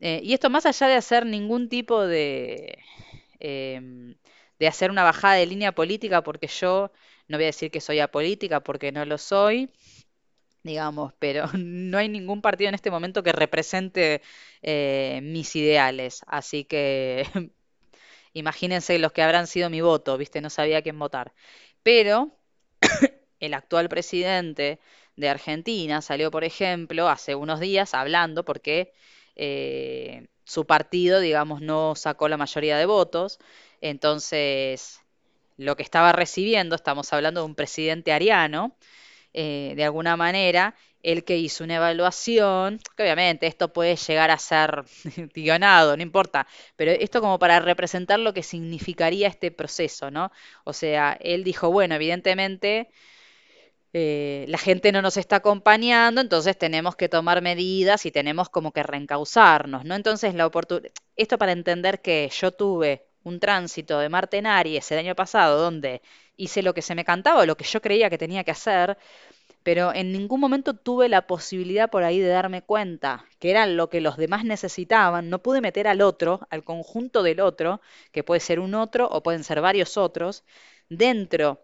Eh, 0.00 0.20
y 0.24 0.34
esto 0.34 0.50
más 0.50 0.66
allá 0.66 0.88
de 0.88 0.94
hacer 0.96 1.26
ningún 1.26 1.68
tipo 1.68 2.06
de, 2.06 2.78
em, 3.40 4.16
de 4.58 4.68
hacer 4.68 4.90
una 4.90 5.04
bajada 5.04 5.34
de 5.36 5.46
línea 5.46 5.72
política, 5.72 6.22
porque 6.22 6.46
yo 6.48 6.92
no 7.28 7.38
voy 7.38 7.44
a 7.44 7.48
decir 7.48 7.70
que 7.70 7.80
soy 7.80 8.00
apolítica, 8.00 8.60
porque 8.60 8.92
no 8.92 9.04
lo 9.06 9.18
soy, 9.18 9.70
digamos, 10.62 11.14
pero 11.18 11.44
no 11.58 11.98
hay 11.98 12.08
ningún 12.08 12.42
partido 12.42 12.68
en 12.70 12.74
este 12.76 12.90
momento 12.90 13.22
que 13.22 13.32
represente 13.32 14.22
eh, 14.62 15.20
mis 15.22 15.56
ideales. 15.56 16.22
Así 16.26 16.64
que 16.64 17.24
imagínense 18.34 18.98
los 18.98 19.12
que 19.12 19.22
habrán 19.22 19.46
sido 19.46 19.70
mi 19.70 19.80
voto, 19.82 20.18
¿viste? 20.18 20.40
No 20.40 20.50
sabía 20.50 20.82
quién 20.82 20.98
votar. 20.98 21.32
Pero 21.82 22.39
el 23.40 23.54
actual 23.54 23.88
presidente 23.88 24.80
de 25.16 25.28
Argentina 25.28 26.02
salió, 26.02 26.30
por 26.30 26.44
ejemplo, 26.44 27.08
hace 27.08 27.34
unos 27.34 27.60
días 27.60 27.94
hablando 27.94 28.44
porque 28.44 28.92
eh, 29.36 30.28
su 30.44 30.66
partido, 30.66 31.20
digamos, 31.20 31.60
no 31.62 31.94
sacó 31.94 32.28
la 32.28 32.36
mayoría 32.36 32.76
de 32.76 32.86
votos. 32.86 33.38
Entonces, 33.80 35.00
lo 35.56 35.76
que 35.76 35.82
estaba 35.82 36.12
recibiendo, 36.12 36.74
estamos 36.76 37.12
hablando 37.12 37.40
de 37.40 37.46
un 37.46 37.54
presidente 37.54 38.12
ariano, 38.12 38.76
eh, 39.34 39.74
de 39.76 39.84
alguna 39.84 40.16
manera, 40.16 40.74
el 41.02 41.24
que 41.24 41.38
hizo 41.38 41.64
una 41.64 41.76
evaluación, 41.76 42.80
que 42.96 43.02
obviamente 43.02 43.46
esto 43.46 43.72
puede 43.72 43.96
llegar 43.96 44.30
a 44.30 44.38
ser 44.38 44.84
guionado, 45.34 45.96
no 45.96 46.02
importa, 46.02 46.46
pero 46.76 46.92
esto 46.92 47.20
como 47.20 47.38
para 47.38 47.60
representar 47.60 48.18
lo 48.18 48.34
que 48.34 48.42
significaría 48.42 49.28
este 49.28 49.50
proceso, 49.50 50.10
¿no? 50.10 50.30
O 50.64 50.72
sea, 50.72 51.16
él 51.20 51.44
dijo, 51.44 51.70
bueno, 51.70 51.94
evidentemente 51.94 52.88
eh, 53.92 54.44
la 54.48 54.58
gente 54.58 54.92
no 54.92 55.02
nos 55.02 55.16
está 55.16 55.36
acompañando, 55.36 56.20
entonces 56.20 56.56
tenemos 56.56 56.94
que 56.96 57.08
tomar 57.08 57.42
medidas 57.42 58.06
y 58.06 58.12
tenemos 58.12 58.48
como 58.48 58.72
que 58.72 58.82
reencauzarnos, 58.84 59.84
¿no? 59.84 59.94
Entonces, 59.96 60.34
la 60.34 60.46
oportunidad, 60.46 60.92
esto 61.16 61.38
para 61.38 61.52
entender 61.52 62.00
que 62.00 62.30
yo 62.32 62.52
tuve 62.52 63.06
un 63.24 63.40
tránsito 63.40 63.98
de 63.98 64.08
Marte 64.08 64.38
en 64.38 64.46
Aries 64.46 64.90
el 64.92 64.98
año 64.98 65.14
pasado, 65.16 65.60
donde 65.60 66.02
hice 66.36 66.62
lo 66.62 66.72
que 66.72 66.82
se 66.82 66.94
me 66.94 67.04
cantaba, 67.04 67.44
lo 67.46 67.56
que 67.56 67.64
yo 67.64 67.80
creía 67.82 68.10
que 68.10 68.18
tenía 68.18 68.44
que 68.44 68.52
hacer, 68.52 68.96
pero 69.62 69.94
en 69.94 70.12
ningún 70.12 70.40
momento 70.40 70.74
tuve 70.74 71.08
la 71.08 71.26
posibilidad 71.26 71.90
por 71.90 72.02
ahí 72.02 72.18
de 72.18 72.28
darme 72.28 72.62
cuenta 72.62 73.26
que 73.38 73.50
era 73.50 73.66
lo 73.66 73.90
que 73.90 74.00
los 74.00 74.16
demás 74.16 74.44
necesitaban. 74.44 75.30
No 75.30 75.40
pude 75.42 75.60
meter 75.60 75.86
al 75.86 76.00
otro, 76.00 76.46
al 76.50 76.64
conjunto 76.64 77.22
del 77.22 77.40
otro, 77.40 77.80
que 78.12 78.24
puede 78.24 78.40
ser 78.40 78.60
un 78.60 78.74
otro 78.74 79.08
o 79.08 79.22
pueden 79.22 79.44
ser 79.44 79.60
varios 79.60 79.96
otros, 79.96 80.44
dentro 80.88 81.60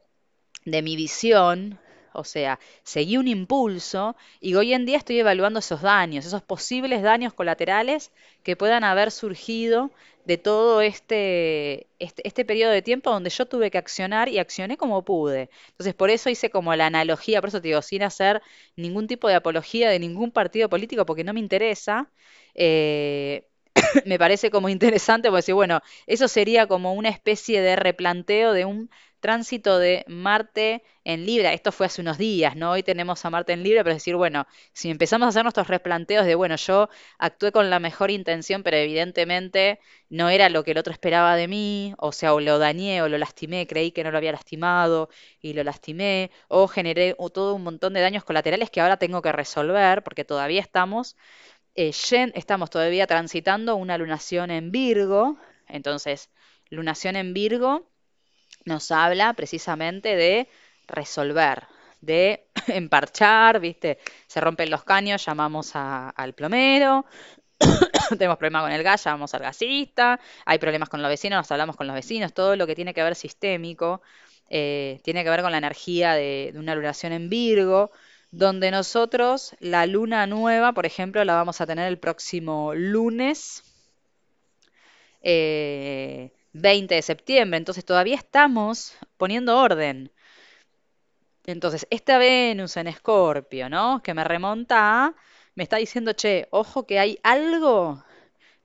de 0.64 0.82
mi 0.82 0.96
visión, 0.96 1.78
o 2.12 2.24
sea, 2.24 2.59
seguí 2.82 3.18
un 3.18 3.28
impulso 3.28 4.16
y 4.40 4.54
hoy 4.54 4.72
en 4.72 4.87
día 4.87 4.96
estoy 4.96 5.18
evaluando 5.18 5.61
esos 5.61 5.82
daños, 5.82 6.24
esos 6.24 6.42
posibles 6.42 7.02
daños 7.02 7.35
colaterales 7.35 8.11
que 8.42 8.56
puedan 8.56 8.85
haber 8.85 9.11
surgido 9.11 9.90
de 10.27 10.39
todo 10.39 10.83
este, 10.83 11.89
este, 12.01 12.27
este 12.29 12.45
periodo 12.45 12.73
de 12.73 12.83
tiempo 12.83 13.11
donde 13.11 13.31
yo 13.31 13.47
tuve 13.47 13.71
que 13.71 13.79
accionar 13.79 14.29
y 14.29 14.39
accioné 14.39 14.77
como 14.77 15.05
pude. 15.05 15.51
Entonces, 15.71 15.95
por 15.95 16.11
eso 16.11 16.31
hice 16.31 16.51
como 16.51 16.75
la 16.77 16.87
analogía, 16.87 17.41
por 17.41 17.49
eso 17.49 17.62
te 17.62 17.69
digo, 17.69 17.83
sin 17.83 18.03
hacer 18.03 18.43
ningún 18.77 19.07
tipo 19.07 19.29
de 19.29 19.37
apología 19.37 19.89
de 19.91 19.99
ningún 20.01 20.33
partido 20.33 20.69
político, 20.69 21.07
porque 21.07 21.25
no 21.25 21.33
me 21.35 21.41
interesa. 21.41 22.12
eh, 22.55 23.49
me 24.07 24.18
parece 24.18 24.51
como 24.51 24.68
interesante, 24.68 25.31
porque 25.31 25.53
bueno, 25.53 25.81
eso 26.07 26.29
sería 26.29 26.66
como 26.66 26.94
una 26.94 27.09
especie 27.09 27.61
de 27.61 27.77
replanteo 27.77 28.53
de 28.53 28.64
un 28.64 28.90
tránsito 29.20 29.79
de 29.79 30.05
Marte 30.09 30.85
en 31.03 31.27
Libra. 31.27 31.53
Esto 31.53 31.72
fue 31.72 31.87
hace 31.87 32.01
unos 32.01 32.18
días, 32.18 32.55
¿no? 32.55 32.72
Hoy 32.72 32.83
tenemos 32.83 33.25
a 33.25 33.31
Marte 33.31 33.53
en 33.55 33.62
Libra, 33.62 33.83
pero 33.83 33.92
es 33.92 34.03
decir, 34.03 34.14
bueno, 34.14 34.46
si 34.72 34.90
empezamos 34.90 35.27
a 35.27 35.29
hacer 35.31 35.42
nuestros 35.42 35.66
replanteos 35.68 36.27
de, 36.27 36.35
bueno, 36.35 36.57
yo 36.57 36.88
actué 37.18 37.51
con 37.51 37.68
la 37.70 37.81
mejor 37.81 38.11
intención, 38.11 38.62
pero 38.62 38.77
evidentemente 38.77 39.81
no 40.11 40.29
era 40.29 40.49
lo 40.49 40.62
que 40.64 40.72
el 40.72 40.79
otro 40.79 40.92
esperaba 40.92 41.35
de 41.35 41.49
mí, 41.49 41.94
o 41.99 42.12
sea, 42.12 42.35
o 42.35 42.40
lo 42.40 42.59
dañé 42.59 43.03
o 43.03 43.09
lo 43.09 43.18
lastimé, 43.18 43.66
creí 43.66 43.90
que 43.90 44.05
no 44.05 44.11
lo 44.11 44.18
había 44.18 44.33
lastimado 44.33 45.09
y 45.40 45.55
lo 45.55 45.64
lastimé, 45.64 46.31
o 46.49 46.68
generé 46.68 47.16
todo 47.33 47.55
un 47.55 47.64
montón 47.64 47.94
de 47.94 48.01
daños 48.03 48.22
colaterales 48.25 48.70
que 48.70 48.81
ahora 48.81 48.96
tengo 48.99 49.22
que 49.22 49.33
resolver, 49.33 50.03
porque 50.05 50.25
todavía 50.25 50.61
estamos 50.61 51.16
eh, 51.77 51.93
estamos 52.35 52.71
todavía 52.71 53.07
transitando 53.07 53.77
una 53.77 53.99
lunación 53.99 54.51
en 54.51 54.71
Virgo, 54.71 55.39
entonces 55.69 56.31
lunación 56.71 57.17
en 57.17 57.35
Virgo 57.35 57.89
nos 58.65 58.91
habla 58.91 59.33
precisamente 59.35 60.17
de 60.17 60.49
resolver, 60.89 61.65
de 62.01 62.49
emparchar, 62.69 63.61
¿viste? 63.61 63.99
Se 64.27 64.41
rompen 64.41 64.71
los 64.71 64.85
caños, 64.85 65.25
llamamos 65.25 65.73
al 65.75 66.35
plomero, 66.35 67.07
tenemos 68.19 68.37
problemas 68.39 68.62
con 68.62 68.73
el 68.73 68.83
gas, 68.83 69.05
llamamos 69.05 69.35
al 69.35 69.43
gasista, 69.43 70.21
hay 70.45 70.59
problemas 70.59 70.89
con 70.89 71.03
los 71.03 71.09
vecinos, 71.09 71.39
nos 71.39 71.53
hablamos 71.53 71.77
con 71.77 71.87
los 71.87 71.95
vecinos, 71.95 72.33
todo 72.33 72.57
lo 72.57 72.67
que 72.67 72.75
tiene 72.75 72.93
que 72.93 73.03
ver 73.03 73.15
sistémico, 73.15 74.03
eh, 74.49 75.01
tiene 75.03 75.25
que 75.25 75.31
ver 75.31 75.43
con 75.43 75.53
la 75.53 75.59
energía 75.59 76.15
de, 76.15 76.53
una 76.57 76.75
lunación 76.75 77.12
en 77.12 77.29
Virgo, 77.29 77.91
donde 78.37 78.70
nosotros 78.70 79.57
la 79.61 79.87
luna 79.87 80.27
nueva, 80.27 80.72
por 80.72 80.85
ejemplo, 80.85 81.25
la 81.25 81.35
vamos 81.37 81.62
a 81.62 81.66
tener 81.66 81.88
el 81.88 81.99
próximo 81.99 82.75
lunes 82.75 83.62
20 85.22 85.25
eh, 85.25 86.31
de 86.53 87.03
septiembre, 87.03 87.57
entonces 87.57 87.85
todavía 87.85 88.16
estamos 88.16 88.94
poniendo 89.16 89.59
orden. 89.59 90.12
Entonces, 91.46 91.87
esta 91.90 92.18
Venus 92.18 92.77
en 92.77 92.88
Escorpio, 92.88 93.70
¿no? 93.70 94.03
Que 94.03 94.12
me 94.12 94.25
remonta 94.25 95.14
me 95.55 95.62
está 95.62 95.79
diciendo, 95.79 96.12
che, 96.12 96.46
ojo 96.51 96.87
que 96.87 96.99
hay 96.99 97.18
algo 97.22 98.05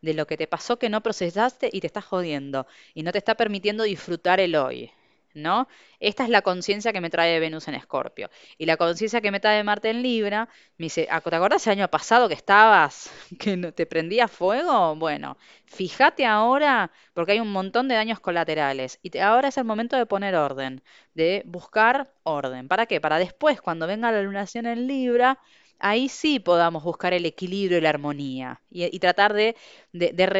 de 0.01 0.13
lo 0.13 0.27
que 0.27 0.35
te 0.35 0.47
pasó 0.47 0.77
que 0.77 0.89
no 0.89 1.01
procesaste 1.01 1.69
y 1.71 1.79
te 1.79 1.87
está 1.87 2.01
jodiendo 2.01 2.67
y 2.93 3.03
no 3.03 3.13
te 3.13 3.19
está 3.19 3.35
permitiendo 3.35 3.83
disfrutar 3.83 4.41
el 4.41 4.55
hoy. 4.55 4.91
¿No? 5.33 5.67
Esta 5.99 6.23
es 6.23 6.29
la 6.29 6.41
conciencia 6.41 6.93
que 6.93 7.01
me 7.01 7.09
trae 7.09 7.39
Venus 7.39 7.67
en 7.67 7.75
Escorpio. 7.75 8.29
Y 8.57 8.65
la 8.65 8.77
conciencia 8.77 9.21
que 9.21 9.31
me 9.31 9.39
trae 9.39 9.63
Marte 9.63 9.89
en 9.89 10.01
Libra, 10.01 10.49
me 10.77 10.85
dice, 10.85 11.07
¿te 11.07 11.35
acuerdas 11.35 11.65
el 11.67 11.73
año 11.73 11.87
pasado 11.89 12.27
que 12.27 12.33
estabas, 12.33 13.11
que 13.39 13.57
te 13.71 13.85
prendía 13.85 14.27
fuego? 14.27 14.95
Bueno, 14.95 15.37
fíjate 15.65 16.25
ahora, 16.25 16.91
porque 17.13 17.33
hay 17.33 17.39
un 17.39 17.51
montón 17.51 17.87
de 17.87 17.95
daños 17.95 18.19
colaterales. 18.19 18.99
Y 19.01 19.17
ahora 19.19 19.49
es 19.49 19.57
el 19.57 19.65
momento 19.65 19.97
de 19.97 20.05
poner 20.05 20.35
orden, 20.35 20.83
de 21.13 21.43
buscar 21.45 22.13
orden. 22.23 22.67
¿Para 22.67 22.85
qué? 22.85 23.01
Para 23.01 23.19
después, 23.19 23.61
cuando 23.61 23.87
venga 23.87 24.11
la 24.11 24.21
lunación 24.21 24.65
en 24.65 24.87
Libra, 24.87 25.39
ahí 25.81 26.09
sí 26.09 26.39
podamos 26.39 26.83
buscar 26.83 27.13
el 27.13 27.25
equilibrio 27.25 27.77
y 27.77 27.81
la 27.81 27.89
armonía 27.89 28.61
y, 28.69 28.99
tratar 28.99 29.33
de, 29.33 29.55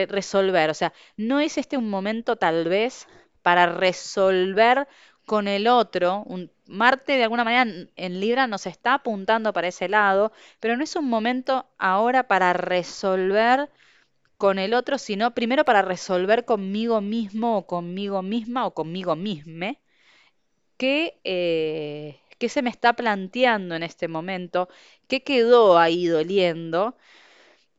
resolver. 0.09 0.69
O 0.69 0.73
sea, 0.73 0.93
no 1.17 1.39
es 1.39 1.57
este 1.57 1.77
un 1.77 1.89
momento 1.89 2.35
tal 2.37 2.69
vez 2.69 3.07
para 3.41 3.65
resolver 3.67 4.87
con 5.25 5.47
el 5.47 5.67
otro. 5.67 6.23
Un, 6.25 6.51
Marte 6.67 7.13
de 7.13 7.23
alguna 7.23 7.43
manera 7.43 7.87
en 7.95 8.19
Libra 8.21 8.47
nos 8.47 8.65
está 8.65 8.93
apuntando 8.95 9.51
para 9.53 9.67
ese 9.67 9.89
lado, 9.89 10.31
pero 10.59 10.77
no 10.77 10.83
es 10.83 10.95
un 10.95 11.09
momento 11.09 11.67
ahora 11.77 12.27
para 12.27 12.53
resolver 12.53 13.69
con 14.37 14.59
el 14.59 14.73
otro, 14.73 14.97
sino 14.97 15.33
primero 15.33 15.65
para 15.65 15.81
resolver 15.83 16.45
conmigo 16.45 17.01
mismo 17.01 17.57
o 17.57 17.67
conmigo 17.67 18.21
misma 18.23 18.65
o 18.65 18.73
conmigo 18.73 19.15
misma, 19.15 19.75
que, 20.77 21.19
eh, 21.23 22.19
qué 22.39 22.49
se 22.49 22.61
me 22.61 22.69
está 22.69 22.93
planteando 22.93 23.75
en 23.75 23.83
este 23.83 24.07
momento, 24.07 24.67
qué 25.07 25.23
quedó 25.23 25.77
ahí 25.77 26.07
doliendo 26.07 26.95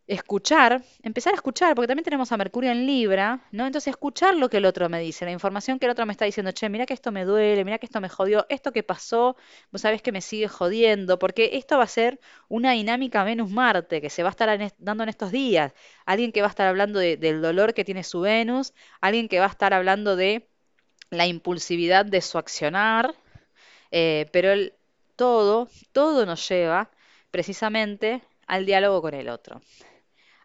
escuchar, 0.07 0.83
empezar 1.03 1.33
a 1.33 1.37
escuchar, 1.37 1.75
porque 1.75 1.87
también 1.87 2.05
tenemos 2.05 2.33
a 2.33 2.37
Mercurio 2.37 2.71
en 2.71 2.87
Libra, 2.87 3.47
¿no? 3.53 3.67
Entonces 3.67 3.93
escuchar 3.93 4.35
lo 4.35 4.49
que 4.49 4.59
el 4.59 4.65
otro 4.67 4.89
me 4.89 5.01
dice, 5.01 5.25
la 5.25 5.31
información 5.31 5.79
que 5.79 5.87
el 5.87 5.93
otro 5.93 6.07
me 6.07 6.13
está 6.13 6.25
diciendo, 6.25 6.53
che, 6.53 6.69
mira 6.69 6.87
que 6.87 6.95
esto 6.95 7.13
me 7.13 7.25
duele, 7.25 7.65
mira 7.65 7.79
que 7.79 7.87
esto 7.87 8.01
me 8.01 8.09
jodió, 8.09 8.45
esto 8.49 8.73
que 8.73 8.83
pasó, 8.83 9.37
vos 9.71 9.81
sabés 9.81 10.03
que 10.03 10.13
me 10.13 10.21
sigue 10.21 10.49
jodiendo, 10.49 11.19
porque 11.19 11.51
esto 11.55 11.79
va 11.79 11.85
a 11.85 11.87
ser 11.87 12.21
una 12.49 12.73
dinámica 12.73 13.25
Venus-Marte 13.25 14.01
que 14.01 14.11
se 14.11 14.23
va 14.23 14.31
a 14.31 14.33
estar 14.33 14.73
dando 14.79 15.03
en 15.05 15.09
estos 15.09 15.31
días. 15.31 15.73
Alguien 16.05 16.33
que 16.33 16.41
va 16.41 16.49
a 16.49 16.51
estar 16.51 16.67
hablando 16.67 16.99
del 16.99 17.41
dolor 17.41 17.75
que 17.75 17.85
tiene 17.85 18.05
su 18.05 18.21
Venus, 18.21 18.75
alguien 19.01 19.29
que 19.29 19.39
va 19.39 19.47
a 19.47 19.51
estar 19.51 19.73
hablando 19.73 20.17
de 20.17 20.49
la 21.11 21.27
impulsividad 21.27 22.05
de 22.07 22.21
su 22.23 22.39
accionar, 22.39 23.15
eh, 23.91 24.27
pero 24.33 24.51
el, 24.53 24.75
todo, 25.17 25.69
todo 25.93 26.27
nos 26.27 26.49
lleva 26.49 26.91
precisamente 27.31 28.23
al 28.47 28.67
diálogo 28.67 29.03
con 29.03 29.15
el 29.15 29.29
otro. 29.29 29.61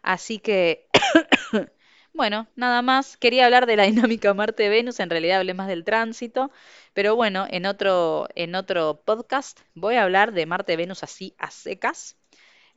Así 0.08 0.38
que, 0.38 0.88
bueno, 2.14 2.48
nada 2.56 2.80
más. 2.80 3.18
Quería 3.18 3.44
hablar 3.44 3.66
de 3.66 3.76
la 3.76 3.82
dinámica 3.92 4.32
Marte-Venus, 4.32 5.00
en 5.00 5.10
realidad 5.10 5.40
hablé 5.40 5.52
más 5.52 5.68
del 5.68 5.84
tránsito, 5.84 6.50
pero 6.94 7.14
bueno, 7.14 7.46
en 7.50 7.66
otro, 7.66 8.26
en 8.34 8.54
otro 8.54 9.02
podcast 9.04 9.60
voy 9.74 9.96
a 9.96 10.04
hablar 10.04 10.32
de 10.32 10.46
Marte-Venus 10.46 11.02
así 11.02 11.34
a 11.38 11.50
secas. 11.50 12.16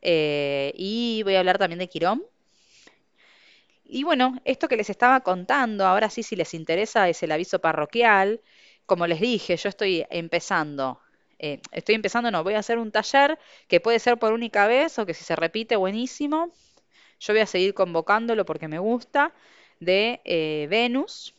Eh, 0.02 0.72
y 0.76 1.22
voy 1.24 1.36
a 1.36 1.40
hablar 1.40 1.58
también 1.58 1.78
de 1.78 1.88
Quirón. 1.88 2.22
Y 3.84 4.04
bueno, 4.04 4.40
esto 4.44 4.68
que 4.68 4.76
les 4.76 4.90
estaba 4.90 5.20
contando, 5.20 5.86
ahora 5.86 6.10
sí, 6.10 6.22
si 6.22 6.36
les 6.36 6.52
interesa, 6.54 7.08
es 7.08 7.22
el 7.22 7.32
aviso 7.32 7.60
parroquial. 7.60 8.40
Como 8.86 9.06
les 9.06 9.20
dije, 9.20 9.56
yo 9.56 9.68
estoy 9.68 10.04
empezando 10.10 11.00
eh, 11.38 11.60
estoy 11.72 11.96
empezando, 11.96 12.30
no, 12.30 12.44
voy 12.44 12.54
a 12.54 12.60
hacer 12.60 12.78
un 12.78 12.92
taller 12.92 13.38
que 13.68 13.80
puede 13.80 13.98
ser 13.98 14.18
por 14.18 14.32
única 14.32 14.66
vez 14.68 14.98
o 14.98 15.06
que 15.06 15.14
si 15.14 15.24
se 15.24 15.34
repite, 15.34 15.74
buenísimo. 15.76 16.52
Yo 17.22 17.32
voy 17.32 17.40
a 17.40 17.46
seguir 17.46 17.72
convocándolo 17.72 18.44
porque 18.44 18.66
me 18.66 18.80
gusta, 18.80 19.32
de 19.78 20.20
eh, 20.24 20.66
Venus 20.68 21.34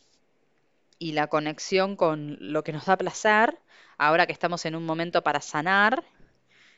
y 0.98 1.12
la 1.12 1.26
conexión 1.26 1.94
con 1.94 2.38
lo 2.40 2.64
que 2.64 2.72
nos 2.72 2.86
da 2.86 2.96
placer, 2.96 3.58
ahora 3.98 4.26
que 4.26 4.32
estamos 4.32 4.64
en 4.64 4.76
un 4.76 4.86
momento 4.86 5.22
para 5.22 5.42
sanar, 5.42 6.02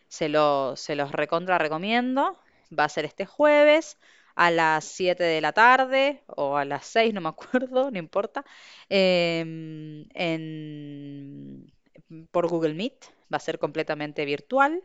se, 0.09 0.29
lo, 0.29 0.75
se 0.75 0.97
los 0.97 1.13
recontra 1.13 1.57
recomiendo. 1.59 2.37
Va 2.77 2.85
a 2.85 2.89
ser 2.89 3.05
este 3.05 3.27
jueves 3.27 3.97
a 4.35 4.51
las 4.51 4.85
7 4.85 5.23
de 5.23 5.41
la 5.41 5.53
tarde 5.53 6.25
o 6.27 6.57
a 6.57 6.65
las 6.65 6.87
6, 6.87 7.15
no 7.15 7.21
me 7.21 7.29
acuerdo, 7.29 7.91
no 7.93 7.99
importa, 7.99 8.45
em, 8.89 10.05
por 12.33 12.49
Google 12.49 12.75
Meet, 12.75 13.05
va 13.33 13.37
a 13.37 13.41
ser 13.41 13.61
completamente 13.61 14.25
virtual 14.25 14.83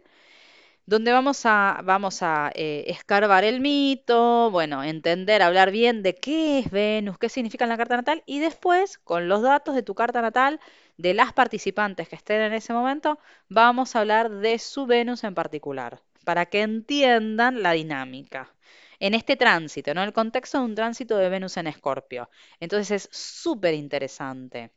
donde 0.91 1.13
vamos 1.13 1.45
a, 1.45 1.79
vamos 1.85 2.21
a 2.21 2.51
eh, 2.53 2.83
escarbar 2.87 3.45
el 3.45 3.61
mito, 3.61 4.51
bueno, 4.51 4.83
entender, 4.83 5.41
hablar 5.41 5.71
bien 5.71 6.03
de 6.03 6.15
qué 6.15 6.59
es 6.59 6.69
Venus, 6.69 7.17
qué 7.17 7.29
significa 7.29 7.65
la 7.65 7.77
carta 7.77 7.95
natal 7.95 8.23
y 8.25 8.39
después, 8.39 8.97
con 8.97 9.29
los 9.29 9.41
datos 9.41 9.73
de 9.73 9.83
tu 9.83 9.95
carta 9.95 10.21
natal, 10.21 10.59
de 10.97 11.13
las 11.13 11.31
participantes 11.31 12.09
que 12.09 12.17
estén 12.17 12.41
en 12.41 12.51
ese 12.51 12.73
momento, 12.73 13.19
vamos 13.47 13.95
a 13.95 14.01
hablar 14.01 14.29
de 14.29 14.59
su 14.59 14.85
Venus 14.85 15.23
en 15.23 15.33
particular, 15.33 16.01
para 16.25 16.47
que 16.47 16.61
entiendan 16.61 17.63
la 17.63 17.71
dinámica. 17.71 18.53
En 18.99 19.13
este 19.13 19.37
tránsito, 19.37 19.93
¿no? 19.93 20.03
El 20.03 20.11
contexto 20.11 20.57
de 20.57 20.65
un 20.65 20.75
tránsito 20.75 21.15
de 21.15 21.29
Venus 21.29 21.55
en 21.55 21.67
Escorpio. 21.67 22.29
Entonces 22.59 22.91
es 22.91 23.17
súper 23.17 23.75
interesante. 23.75 24.71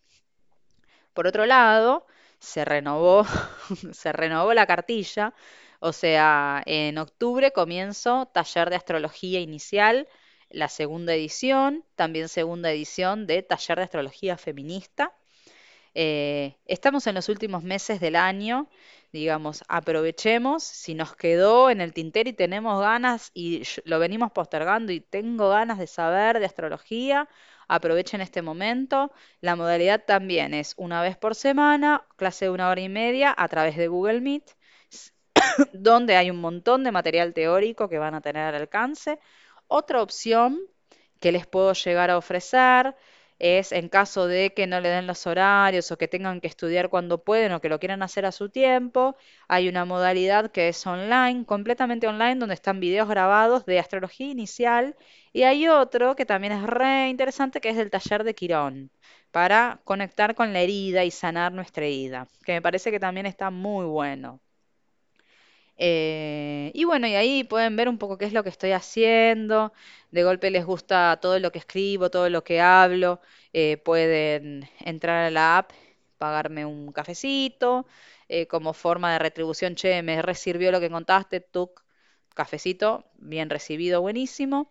Por 1.12 1.27
otro 1.27 1.44
lado, 1.44 2.07
se 2.38 2.64
renovó, 2.64 3.27
se 3.92 4.12
renovó 4.12 4.55
la 4.55 4.66
cartilla 4.66 5.35
o 5.85 5.92
sea, 5.92 6.62
en 6.64 6.97
octubre 6.97 7.53
comienzo 7.53 8.27
taller 8.33 8.70
de 8.70 8.77
astrología 8.77 9.40
inicial, 9.40 10.09
la 10.49 10.70
segunda 10.70 11.14
edición, 11.14 11.85
también 11.94 12.31
segunda 12.31 12.70
edición 12.73 13.27
de 13.27 13.42
taller 13.42 13.77
de 13.77 13.85
astrología 13.85 14.38
feminista. 14.38 15.12
Eh, 15.94 16.57
estamos 16.64 17.07
en 17.07 17.14
los 17.16 17.29
últimos 17.29 17.62
meses 17.62 18.01
del 18.01 18.16
año, 18.16 18.70
digamos, 19.12 19.62
aprovechemos, 19.68 20.64
si 20.64 20.94
nos 20.94 21.16
quedó 21.16 21.68
en 21.68 21.83
el 21.83 21.92
tintero 21.92 22.31
y 22.31 22.33
tenemos 22.33 22.81
ganas 22.81 23.31
y 23.35 23.62
lo 23.85 23.99
venimos 23.99 24.33
postergando 24.33 24.90
y 24.90 25.01
tengo 25.01 25.51
ganas 25.51 25.79
de 25.79 25.87
saber 25.87 26.40
de 26.40 26.47
astrología, 26.47 27.29
aprovechen 27.68 28.23
este 28.23 28.40
momento. 28.40 29.12
La 29.42 29.55
modalidad 29.55 30.03
también 30.07 30.55
es 30.55 30.73
una 30.79 31.03
vez 31.03 31.18
por 31.18 31.35
semana, 31.35 32.07
clase 32.16 32.47
de 32.47 32.53
una 32.53 32.70
hora 32.70 32.81
y 32.81 32.88
media 32.88 33.35
a 33.37 33.49
través 33.49 33.77
de 33.77 33.88
Google 33.88 34.23
Meet. 34.23 34.44
Donde 35.73 36.17
hay 36.17 36.31
un 36.31 36.41
montón 36.41 36.85
de 36.85 36.93
material 36.93 37.35
teórico 37.35 37.89
que 37.89 37.99
van 37.99 38.15
a 38.15 38.21
tener 38.21 38.43
al 38.45 38.55
alcance. 38.57 39.19
Otra 39.69 40.03
opción 40.03 40.61
que 41.21 41.33
les 41.33 41.47
puedo 41.47 41.73
llegar 41.73 42.11
a 42.11 42.19
ofrecer, 42.19 42.95
es 43.39 43.73
en 43.73 43.89
caso 43.89 44.27
de 44.27 44.55
que 44.55 44.67
no 44.67 44.81
le 44.81 44.89
den 44.89 45.07
los 45.07 45.27
horarios 45.27 45.91
o 45.91 45.99
que 45.99 46.09
tengan 46.09 46.41
que 46.41 46.47
estudiar 46.47 46.89
cuando 46.89 47.23
pueden 47.25 47.53
o 47.53 47.61
que 47.61 47.69
lo 47.69 47.79
quieran 47.81 48.03
hacer 48.03 48.27
a 48.27 48.33
su 48.33 48.49
tiempo, 48.49 49.17
hay 49.49 49.69
una 49.69 49.85
modalidad 49.85 50.51
que 50.51 50.69
es 50.69 50.87
online, 50.87 51.45
completamente 51.45 52.07
online, 52.07 52.37
donde 52.37 52.55
están 52.55 52.81
videos 52.81 53.09
grabados 53.09 53.67
de 53.67 53.79
astrología 53.79 54.29
inicial 54.29 54.97
y 55.33 55.43
hay 55.43 55.69
otro 55.69 56.15
que 56.17 56.27
también 56.27 56.53
es 56.53 56.63
re 56.63 57.09
interesante 57.09 57.61
que 57.61 57.71
es 57.71 57.77
del 57.77 57.91
taller 57.91 58.25
de 58.25 58.35
Quirón 58.35 58.91
para 59.31 59.81
conectar 59.85 60.35
con 60.35 60.53
la 60.53 60.61
herida 60.61 61.05
y 61.05 61.11
sanar 61.11 61.53
nuestra 61.53 61.85
herida, 61.85 62.29
que 62.45 62.53
me 62.53 62.63
parece 62.63 62.91
que 62.91 63.01
también 63.01 63.27
está 63.27 63.51
muy 63.51 63.85
bueno. 63.87 64.41
Eh, 65.77 66.71
y 66.75 66.85
bueno, 66.85 67.07
y 67.09 67.15
ahí 67.15 67.45
pueden 67.45 67.77
ver 67.77 67.89
un 67.89 67.99
poco 67.99 68.17
qué 68.19 68.25
es 68.27 68.33
lo 68.33 68.43
que 68.45 68.49
estoy 68.51 68.73
haciendo. 68.73 69.73
De 70.11 70.23
golpe 70.25 70.51
les 70.51 70.65
gusta 70.65 71.19
todo 71.21 71.39
lo 71.39 71.51
que 71.53 71.59
escribo, 71.59 72.11
todo 72.11 72.29
lo 72.31 72.45
que 72.45 72.61
hablo. 72.61 73.21
eh, 73.53 73.77
pueden 73.79 74.69
entrar 74.81 75.25
a 75.27 75.31
la 75.31 75.59
app, 75.59 75.71
pagarme 76.19 76.65
un 76.67 76.93
cafecito, 76.93 77.87
eh, 78.29 78.47
como 78.47 78.73
forma 78.73 79.13
de 79.13 79.19
retribución. 79.21 79.75
Che, 79.77 80.03
me 80.03 80.23
resirvió 80.23 80.71
lo 80.73 80.81
que 80.81 80.91
contaste, 80.91 81.41
tu 81.41 81.73
cafecito, 82.35 83.05
bien 83.17 83.51
recibido, 83.51 84.01
buenísimo. 84.01 84.71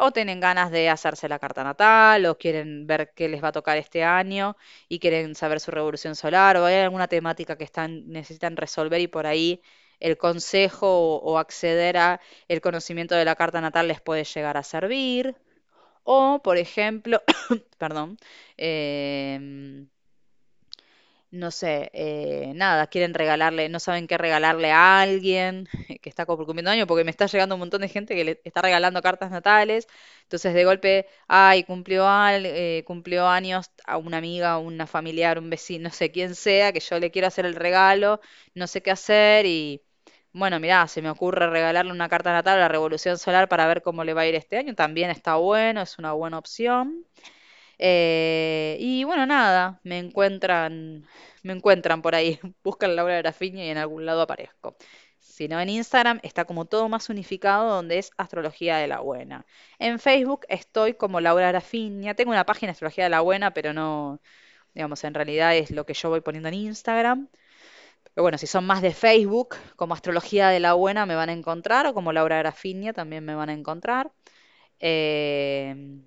O 0.00 0.10
tienen 0.12 0.40
ganas 0.40 0.70
de 0.70 0.88
hacerse 0.88 1.28
la 1.28 1.38
carta 1.38 1.62
natal, 1.64 2.26
o 2.26 2.38
quieren 2.38 2.86
ver 2.86 3.12
qué 3.14 3.28
les 3.28 3.42
va 3.42 3.48
a 3.48 3.52
tocar 3.52 3.76
este 3.76 4.04
año 4.04 4.56
y 4.88 4.98
quieren 4.98 5.34
saber 5.34 5.60
su 5.60 5.70
revolución 5.70 6.14
solar, 6.16 6.56
o 6.56 6.64
hay 6.64 6.76
alguna 6.76 7.08
temática 7.08 7.56
que 7.58 7.64
están, 7.64 8.08
necesitan 8.08 8.56
resolver 8.56 9.00
y 9.00 9.08
por 9.08 9.26
ahí 9.26 9.60
el 10.00 10.16
consejo 10.18 11.16
o, 11.18 11.38
acceder 11.38 11.96
a 11.96 12.20
el 12.48 12.60
conocimiento 12.60 13.14
de 13.14 13.24
la 13.24 13.36
carta 13.36 13.60
natal 13.60 13.88
les 13.88 14.00
puede 14.00 14.24
llegar 14.24 14.56
a 14.56 14.62
servir. 14.62 15.36
O, 16.04 16.40
por 16.42 16.58
ejemplo, 16.58 17.22
perdón, 17.78 18.18
em, 18.56 19.88
no 21.32 21.50
sé, 21.50 21.90
eh, 21.92 22.52
nada, 22.54 22.86
quieren 22.86 23.12
regalarle, 23.12 23.68
no 23.68 23.80
saben 23.80 24.06
qué 24.06 24.16
regalarle 24.16 24.70
a 24.70 25.00
alguien 25.00 25.68
que 26.00 26.08
está 26.08 26.24
cumpliendo 26.24 26.70
años, 26.70 26.86
porque 26.86 27.04
me 27.04 27.10
está 27.10 27.26
llegando 27.26 27.56
un 27.56 27.58
montón 27.60 27.80
de 27.82 27.88
gente 27.88 28.14
que 28.14 28.24
le 28.24 28.40
está 28.44 28.62
regalando 28.62 29.02
cartas 29.02 29.30
natales, 29.30 29.88
entonces 30.22 30.54
de 30.54 30.64
golpe, 30.64 31.06
ay, 31.28 31.64
cumplió, 31.64 32.06
al- 32.08 32.46
eh, 32.46 32.84
cumplió 32.86 33.26
años 33.28 33.70
a 33.86 33.96
una 33.98 34.18
amiga, 34.18 34.58
una 34.58 34.86
familiar, 34.86 35.38
un 35.38 35.50
vecino, 35.50 35.88
no 35.88 35.94
sé 35.94 36.10
quién 36.12 36.34
sea, 36.34 36.72
que 36.72 36.80
yo 36.80 36.98
le 37.00 37.10
quiero 37.10 37.26
hacer 37.28 37.44
el 37.46 37.56
regalo, 37.56 38.20
no 38.54 38.66
sé 38.68 38.80
qué 38.82 38.90
hacer 38.92 39.46
y 39.46 39.82
bueno, 40.36 40.60
mirá, 40.60 40.86
se 40.88 41.00
me 41.02 41.10
ocurre 41.10 41.48
regalarle 41.48 41.92
una 41.92 42.08
carta 42.08 42.32
natal 42.32 42.58
a 42.58 42.60
la 42.62 42.68
Revolución 42.68 43.18
Solar 43.18 43.48
para 43.48 43.66
ver 43.66 43.82
cómo 43.82 44.04
le 44.04 44.14
va 44.14 44.22
a 44.22 44.26
ir 44.26 44.34
este 44.34 44.58
año, 44.58 44.74
también 44.74 45.10
está 45.10 45.36
bueno, 45.36 45.80
es 45.82 45.98
una 45.98 46.12
buena 46.12 46.38
opción. 46.38 47.06
Eh, 47.78 48.76
y 48.80 49.04
bueno, 49.04 49.26
nada, 49.26 49.80
me 49.84 49.98
encuentran, 49.98 51.06
me 51.42 51.52
encuentran 51.54 52.02
por 52.02 52.14
ahí, 52.14 52.38
buscan 52.64 52.96
Laura 52.96 53.18
Grafiña 53.18 53.64
y 53.64 53.70
en 53.70 53.78
algún 53.78 54.06
lado 54.06 54.22
aparezco. 54.22 54.76
Si 55.18 55.48
no, 55.48 55.60
en 55.60 55.68
Instagram 55.70 56.20
está 56.22 56.44
como 56.44 56.66
todo 56.66 56.88
más 56.88 57.08
unificado, 57.10 57.68
donde 57.74 57.98
es 57.98 58.10
Astrología 58.16 58.78
de 58.78 58.88
la 58.88 59.00
Buena. 59.00 59.46
En 59.78 59.98
Facebook 59.98 60.46
estoy 60.48 60.94
como 60.94 61.20
Laura 61.20 61.48
Grafiña. 61.48 62.14
Tengo 62.14 62.30
una 62.30 62.46
página 62.46 62.72
Astrología 62.72 63.04
de 63.04 63.10
la 63.10 63.20
Buena, 63.20 63.52
pero 63.52 63.72
no, 63.72 64.20
digamos, 64.74 65.04
en 65.04 65.14
realidad 65.14 65.56
es 65.56 65.70
lo 65.70 65.86
que 65.86 65.94
yo 65.94 66.10
voy 66.10 66.20
poniendo 66.20 66.48
en 66.48 66.54
Instagram. 66.54 67.28
Pero 68.16 68.24
bueno, 68.24 68.38
si 68.38 68.46
son 68.46 68.64
más 68.64 68.80
de 68.80 68.94
Facebook, 68.94 69.56
como 69.76 69.92
Astrología 69.92 70.48
de 70.48 70.58
la 70.58 70.72
Buena 70.72 71.04
me 71.04 71.14
van 71.14 71.28
a 71.28 71.34
encontrar, 71.34 71.86
o 71.86 71.92
como 71.92 72.14
Laura 72.14 72.38
Grafiña 72.38 72.94
también 72.94 73.22
me 73.26 73.34
van 73.34 73.50
a 73.50 73.52
encontrar. 73.52 74.10
Eh, 74.80 76.00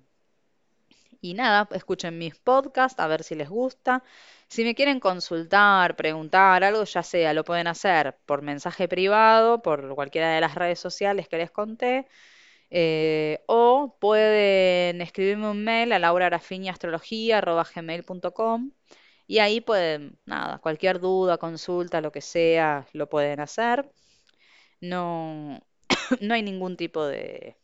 y 1.20 1.34
nada, 1.34 1.68
escuchen 1.72 2.18
mis 2.18 2.34
podcasts 2.34 2.98
a 2.98 3.06
ver 3.06 3.22
si 3.22 3.36
les 3.36 3.48
gusta. 3.48 4.02
Si 4.48 4.64
me 4.64 4.74
quieren 4.74 4.98
consultar, 4.98 5.94
preguntar 5.94 6.64
algo, 6.64 6.82
ya 6.82 7.04
sea, 7.04 7.32
lo 7.32 7.44
pueden 7.44 7.68
hacer 7.68 8.16
por 8.26 8.42
mensaje 8.42 8.88
privado, 8.88 9.62
por 9.62 9.94
cualquiera 9.94 10.34
de 10.34 10.40
las 10.40 10.56
redes 10.56 10.80
sociales 10.80 11.28
que 11.28 11.36
les 11.38 11.52
conté, 11.52 12.08
eh, 12.70 13.44
o 13.46 13.96
pueden 14.00 15.00
escribirme 15.00 15.48
un 15.48 15.62
mail 15.64 15.92
a 15.92 16.00
laurarafiñaastrología.gmail.com 16.00 18.72
y 19.30 19.38
ahí 19.38 19.60
pueden, 19.60 20.18
nada, 20.26 20.58
cualquier 20.58 20.98
duda, 20.98 21.38
consulta, 21.38 22.00
lo 22.00 22.10
que 22.10 22.20
sea, 22.20 22.88
lo 22.92 23.08
pueden 23.08 23.38
hacer. 23.38 23.88
No, 24.80 25.60
no 26.20 26.34
hay 26.34 26.42
ningún 26.42 26.76
tipo 26.76 27.06
de, 27.06 27.56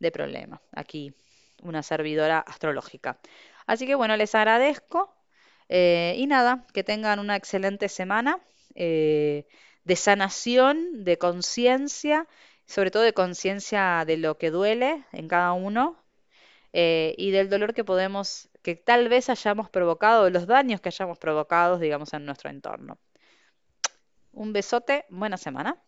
de 0.00 0.10
problema. 0.10 0.60
Aquí 0.72 1.14
una 1.62 1.84
servidora 1.84 2.40
astrológica. 2.40 3.20
Así 3.68 3.86
que 3.86 3.94
bueno, 3.94 4.16
les 4.16 4.34
agradezco 4.34 5.14
eh, 5.68 6.14
y 6.18 6.26
nada, 6.26 6.66
que 6.74 6.82
tengan 6.82 7.20
una 7.20 7.36
excelente 7.36 7.88
semana 7.88 8.40
eh, 8.74 9.46
de 9.84 9.94
sanación, 9.96 11.04
de 11.04 11.18
conciencia, 11.18 12.26
sobre 12.66 12.90
todo 12.90 13.04
de 13.04 13.12
conciencia 13.12 14.02
de 14.04 14.16
lo 14.16 14.38
que 14.38 14.50
duele 14.50 15.04
en 15.12 15.28
cada 15.28 15.52
uno 15.52 16.02
eh, 16.72 17.14
y 17.16 17.30
del 17.30 17.48
dolor 17.48 17.74
que 17.74 17.84
podemos, 17.84 18.48
que 18.66 18.74
tal 18.74 19.08
vez 19.08 19.30
hayamos 19.30 19.70
provocado, 19.70 20.28
los 20.28 20.48
daños 20.48 20.80
que 20.80 20.88
hayamos 20.88 21.18
provocado, 21.18 21.78
digamos, 21.78 22.12
en 22.14 22.26
nuestro 22.26 22.50
entorno. 22.50 22.98
Un 24.32 24.52
besote, 24.52 25.04
buena 25.08 25.36
semana. 25.36 25.80